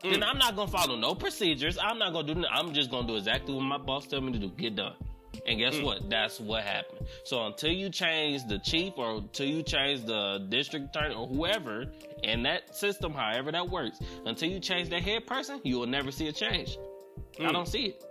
Mm. 0.04 0.12
Then 0.12 0.22
I'm 0.22 0.38
not 0.38 0.56
gonna 0.56 0.70
follow 0.70 0.96
no 0.96 1.14
procedures. 1.14 1.78
I'm 1.78 1.98
not 1.98 2.12
gonna 2.12 2.34
do. 2.34 2.44
I'm 2.50 2.72
just 2.72 2.90
gonna 2.90 3.08
do 3.08 3.16
exactly 3.16 3.54
what 3.54 3.64
my 3.64 3.78
boss 3.78 4.06
tell 4.06 4.20
me 4.20 4.32
to 4.32 4.38
do. 4.38 4.50
Get 4.50 4.76
done. 4.76 4.94
And 5.46 5.58
guess 5.58 5.74
mm. 5.74 5.84
what? 5.84 6.08
That's 6.08 6.40
what 6.40 6.64
happened. 6.64 7.06
So 7.24 7.44
until 7.46 7.70
you 7.70 7.90
change 7.90 8.46
the 8.46 8.58
chief 8.58 8.94
or 8.96 9.16
until 9.16 9.46
you 9.46 9.62
change 9.62 10.04
the 10.04 10.46
district 10.48 10.94
attorney 10.94 11.14
or 11.14 11.26
whoever 11.26 11.86
in 12.22 12.42
that 12.44 12.74
system, 12.74 13.12
however 13.12 13.52
that 13.52 13.68
works, 13.68 13.98
until 14.24 14.50
you 14.50 14.60
change 14.60 14.88
that 14.90 15.02
head 15.02 15.26
person, 15.26 15.60
you 15.64 15.78
will 15.78 15.86
never 15.86 16.10
see 16.10 16.28
a 16.28 16.32
change. 16.32 16.78
Mm. 17.38 17.48
I 17.48 17.52
don't 17.52 17.68
see 17.68 17.86
it. 17.86 18.04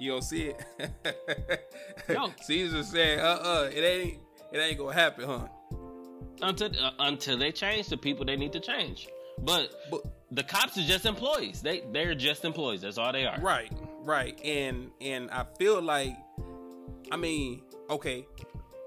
You 0.00 0.12
don't 0.12 0.22
see 0.22 0.54
it. 0.54 1.68
no. 2.08 2.32
Caesar 2.40 2.82
said, 2.82 3.18
"Uh, 3.18 3.38
uh, 3.42 3.70
it 3.70 3.80
ain't, 3.80 4.18
it 4.50 4.58
ain't 4.58 4.78
gonna 4.78 4.94
happen, 4.94 5.26
huh?" 5.26 5.46
Until 6.40 6.70
uh, 6.82 6.92
until 7.00 7.36
they 7.36 7.52
change 7.52 7.88
the 7.88 7.98
people 7.98 8.24
they 8.24 8.36
need 8.36 8.52
to 8.54 8.60
change. 8.60 9.08
But, 9.42 9.70
but 9.90 10.00
the 10.30 10.42
cops 10.42 10.78
are 10.78 10.82
just 10.82 11.04
employees. 11.04 11.60
They 11.60 11.82
they're 11.92 12.14
just 12.14 12.46
employees. 12.46 12.80
That's 12.80 12.96
all 12.96 13.12
they 13.12 13.26
are. 13.26 13.38
Right, 13.40 13.70
right. 14.00 14.40
And 14.42 14.90
and 15.02 15.30
I 15.30 15.44
feel 15.58 15.82
like, 15.82 16.16
I 17.12 17.16
mean, 17.16 17.62
okay. 17.90 18.26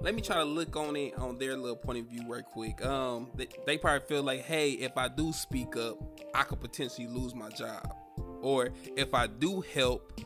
Let 0.02 0.16
me 0.16 0.22
try 0.22 0.38
to 0.38 0.44
look 0.44 0.76
on 0.76 0.98
it 0.98 1.18
on 1.18 1.38
their 1.38 1.56
little 1.56 1.78
point 1.78 2.00
of 2.00 2.08
view 2.08 2.24
right 2.28 2.44
quick. 2.44 2.84
Um, 2.86 3.30
they, 3.36 3.48
they 3.66 3.78
probably 3.78 4.06
feel 4.06 4.22
like, 4.22 4.42
hey, 4.42 4.72
if 4.72 4.98
I 4.98 5.08
do 5.08 5.32
speak 5.32 5.78
up, 5.78 5.98
I 6.34 6.44
could 6.44 6.60
potentially 6.60 7.08
lose 7.08 7.34
my 7.34 7.48
job, 7.48 7.96
or 8.42 8.72
if 8.98 9.14
I 9.14 9.28
do 9.28 9.62
help, 9.62 10.20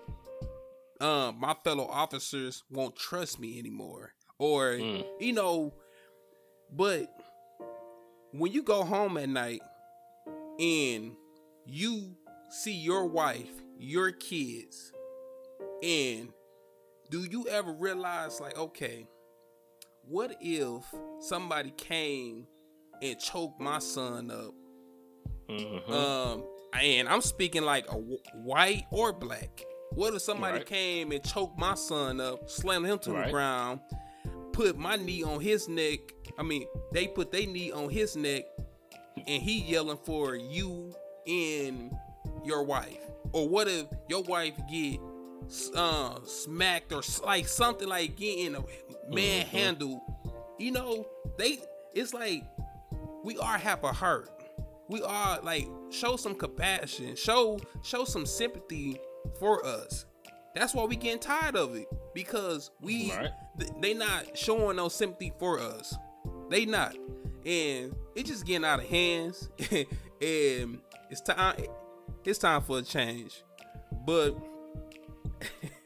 um, 0.99 1.39
my 1.39 1.55
fellow 1.63 1.85
officers 1.85 2.63
won't 2.69 2.95
trust 2.95 3.39
me 3.39 3.59
anymore, 3.59 4.13
or 4.39 4.73
mm. 4.73 5.05
you 5.19 5.33
know, 5.33 5.73
but 6.71 7.07
when 8.31 8.51
you 8.51 8.63
go 8.63 8.83
home 8.83 9.17
at 9.17 9.29
night 9.29 9.61
and 10.59 11.13
you 11.65 12.15
see 12.49 12.73
your 12.73 13.05
wife, 13.05 13.51
your 13.77 14.11
kids, 14.11 14.91
and 15.83 16.29
do 17.09 17.23
you 17.23 17.47
ever 17.47 17.71
realize, 17.71 18.41
like, 18.41 18.57
okay, 18.57 19.07
what 20.03 20.35
if 20.41 20.83
somebody 21.19 21.71
came 21.71 22.47
and 23.01 23.19
choked 23.19 23.59
my 23.61 23.79
son 23.79 24.31
up? 24.31 24.53
Mm-hmm. 25.49 25.93
Um, 25.93 26.43
and 26.73 27.07
I'm 27.07 27.21
speaking 27.21 27.63
like 27.63 27.85
a 27.85 27.95
w- 27.95 28.19
white 28.33 28.83
or 28.91 29.13
black. 29.13 29.63
What 29.91 30.13
if 30.13 30.21
somebody 30.21 30.57
right. 30.57 30.65
came 30.65 31.11
and 31.11 31.23
choked 31.23 31.57
my 31.57 31.75
son 31.75 32.19
up, 32.19 32.49
slammed 32.49 32.85
him 32.85 32.99
to 32.99 33.11
right. 33.11 33.25
the 33.25 33.31
ground, 33.31 33.79
put 34.53 34.77
my 34.77 34.95
knee 34.95 35.23
on 35.23 35.39
his 35.39 35.67
neck? 35.67 35.99
I 36.37 36.43
mean, 36.43 36.65
they 36.91 37.07
put 37.07 37.31
their 37.31 37.47
knee 37.47 37.71
on 37.71 37.89
his 37.89 38.15
neck 38.15 38.45
and 39.27 39.41
he 39.41 39.61
yelling 39.61 39.97
for 40.03 40.35
you 40.35 40.93
and 41.27 41.95
your 42.43 42.63
wife? 42.63 42.97
Or 43.33 43.47
what 43.47 43.67
if 43.67 43.85
your 44.07 44.23
wife 44.23 44.53
get 44.69 44.99
uh, 45.75 46.19
smacked 46.25 46.93
or 46.93 47.01
like 47.25 47.47
something 47.47 47.87
like 47.87 48.15
getting 48.15 48.55
manhandled? 49.09 49.99
Mm-hmm. 49.99 50.29
You 50.59 50.71
know, 50.71 51.07
they 51.37 51.59
it's 51.93 52.13
like 52.13 52.43
we 53.23 53.37
are 53.37 53.57
have 53.57 53.83
a 53.83 53.91
heart. 53.91 54.29
We 54.87 55.01
are 55.03 55.39
like 55.41 55.67
show 55.89 56.15
some 56.15 56.35
compassion, 56.35 57.15
show 57.15 57.59
show 57.83 58.05
some 58.05 58.25
sympathy 58.25 58.97
for 59.39 59.65
us. 59.65 60.05
That's 60.55 60.73
why 60.73 60.85
we 60.85 60.95
getting 60.95 61.19
tired 61.19 61.55
of 61.55 61.75
it 61.75 61.87
because 62.13 62.71
we 62.81 63.11
right. 63.11 63.29
th- 63.59 63.71
they 63.79 63.93
not 63.93 64.37
showing 64.37 64.77
no 64.77 64.89
sympathy 64.89 65.31
for 65.39 65.59
us. 65.59 65.95
They 66.49 66.65
not 66.65 66.95
and 67.47 67.95
it's 68.13 68.29
just 68.29 68.45
getting 68.45 68.65
out 68.65 68.79
of 68.79 68.85
hands 68.87 69.49
and 69.71 70.79
it's 71.09 71.21
time 71.21 71.55
it's 72.25 72.39
time 72.39 72.61
for 72.61 72.79
a 72.79 72.81
change 72.81 73.43
but 74.05 74.35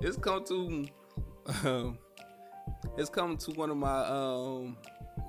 it's 0.00 0.16
come 0.18 0.44
to 0.44 0.86
um, 1.64 1.98
it's 2.96 3.10
come 3.10 3.36
to 3.36 3.50
one 3.52 3.70
of 3.70 3.76
my 3.76 4.04
um, 4.04 4.76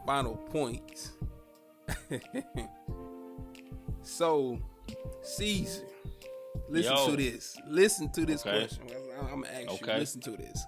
final 0.06 0.36
points 0.36 1.14
so 4.08 4.60
caesar 5.22 5.84
listen 6.70 6.96
Yo. 6.96 7.10
to 7.10 7.18
this 7.18 7.58
listen 7.68 8.12
to 8.12 8.26
this 8.26 8.46
okay. 8.46 8.60
question 8.60 8.84
i'm 9.20 9.42
gonna 9.42 9.48
ask 9.48 9.70
okay. 9.70 9.94
you 9.94 10.00
listen 10.00 10.22
to 10.22 10.32
this 10.32 10.66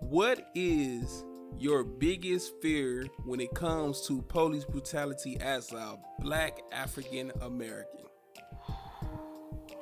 what 0.00 0.50
is 0.54 1.24
your 1.58 1.84
biggest 1.84 2.52
fear 2.60 3.06
when 3.24 3.40
it 3.40 3.54
comes 3.54 4.06
to 4.06 4.20
police 4.22 4.64
brutality 4.64 5.38
as 5.40 5.72
a 5.72 5.98
black 6.20 6.60
African 6.72 7.32
American? 7.40 8.00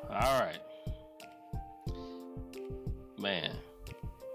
All 0.08 0.40
right. 0.40 0.58
Man, 3.18 3.56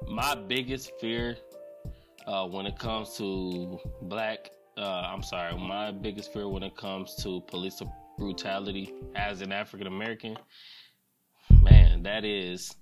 my 0.08 0.36
biggest 0.36 0.92
fear 1.00 1.38
uh, 2.26 2.46
when 2.48 2.66
it 2.66 2.78
comes 2.78 3.16
to 3.18 3.80
black, 4.04 4.52
uh, 4.78 5.10
I'm 5.12 5.24
sorry, 5.24 5.58
my 5.58 5.92
biggest 5.92 6.32
fear 6.32 6.48
when 6.48 6.64
it 6.64 6.76
comes 6.76 7.16
to 7.24 7.42
police 7.42 7.82
brutality 8.18 8.94
as 9.16 9.42
an 9.42 9.52
African 9.52 9.88
American, 9.88 10.38
man, 11.62 12.04
that 12.04 12.24
is 12.24 12.76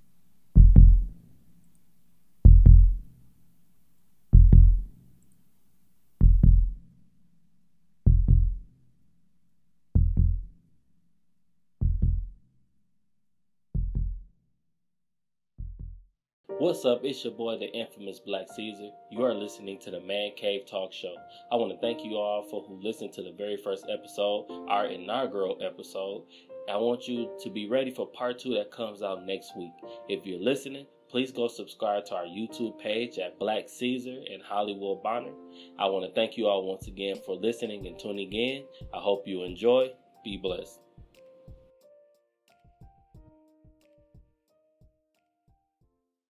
What's 16.65 16.84
up? 16.84 17.01
It's 17.04 17.23
your 17.23 17.32
boy, 17.32 17.60
the 17.60 17.71
infamous 17.71 18.19
Black 18.19 18.47
Caesar. 18.56 18.89
You 19.12 19.23
are 19.23 19.36
listening 19.36 19.78
to 19.82 19.91
the 19.91 19.99
Man 19.99 20.32
Cave 20.36 20.65
Talk 20.65 20.91
Show. 20.91 21.13
I 21.51 21.58
want 21.58 21.71
to 21.71 21.78
thank 21.78 22.04
you 22.04 22.15
all 22.15 22.41
for 22.41 22.63
who 22.63 22.82
listened 22.82 23.13
to 23.13 23.21
the 23.21 23.34
very 23.38 23.56
first 23.56 23.86
episode, 23.88 24.47
our 24.67 24.88
inaugural 24.88 25.60
episode. 25.62 26.23
I 26.67 26.78
want 26.78 27.08
you 27.08 27.30
to 27.43 27.51
be 27.51 27.69
ready 27.69 27.91
for 27.91 28.08
part 28.08 28.39
two 28.39 28.56
that 28.56 28.71
comes 28.71 29.04
out 29.04 29.28
next 29.28 29.56
week. 29.56 29.73
If 30.10 30.25
you're 30.25 30.41
listening, 30.41 30.88
please 31.08 31.32
go 31.32 31.47
subscribe 31.47 32.06
to 32.06 32.15
our 32.15 32.25
YouTube 32.25 32.80
page 32.80 33.19
at 33.19 33.38
Black 33.38 33.69
Caesar 33.69 34.17
and 34.34 34.41
Hollywood 34.41 35.04
Bonner. 35.04 35.34
I 35.78 35.86
want 35.86 36.10
to 36.10 36.15
thank 36.15 36.36
you 36.36 36.47
all 36.47 36.67
once 36.67 36.88
again 36.88 37.17
for 37.28 37.36
listening 37.36 37.86
and 37.86 37.99
tuning 37.99 38.34
in. 38.34 38.65
I 38.91 38.97
hope 38.97 39.28
you 39.28 39.43
enjoy. 39.43 39.89
Be 40.23 40.38
blessed. 40.41 40.80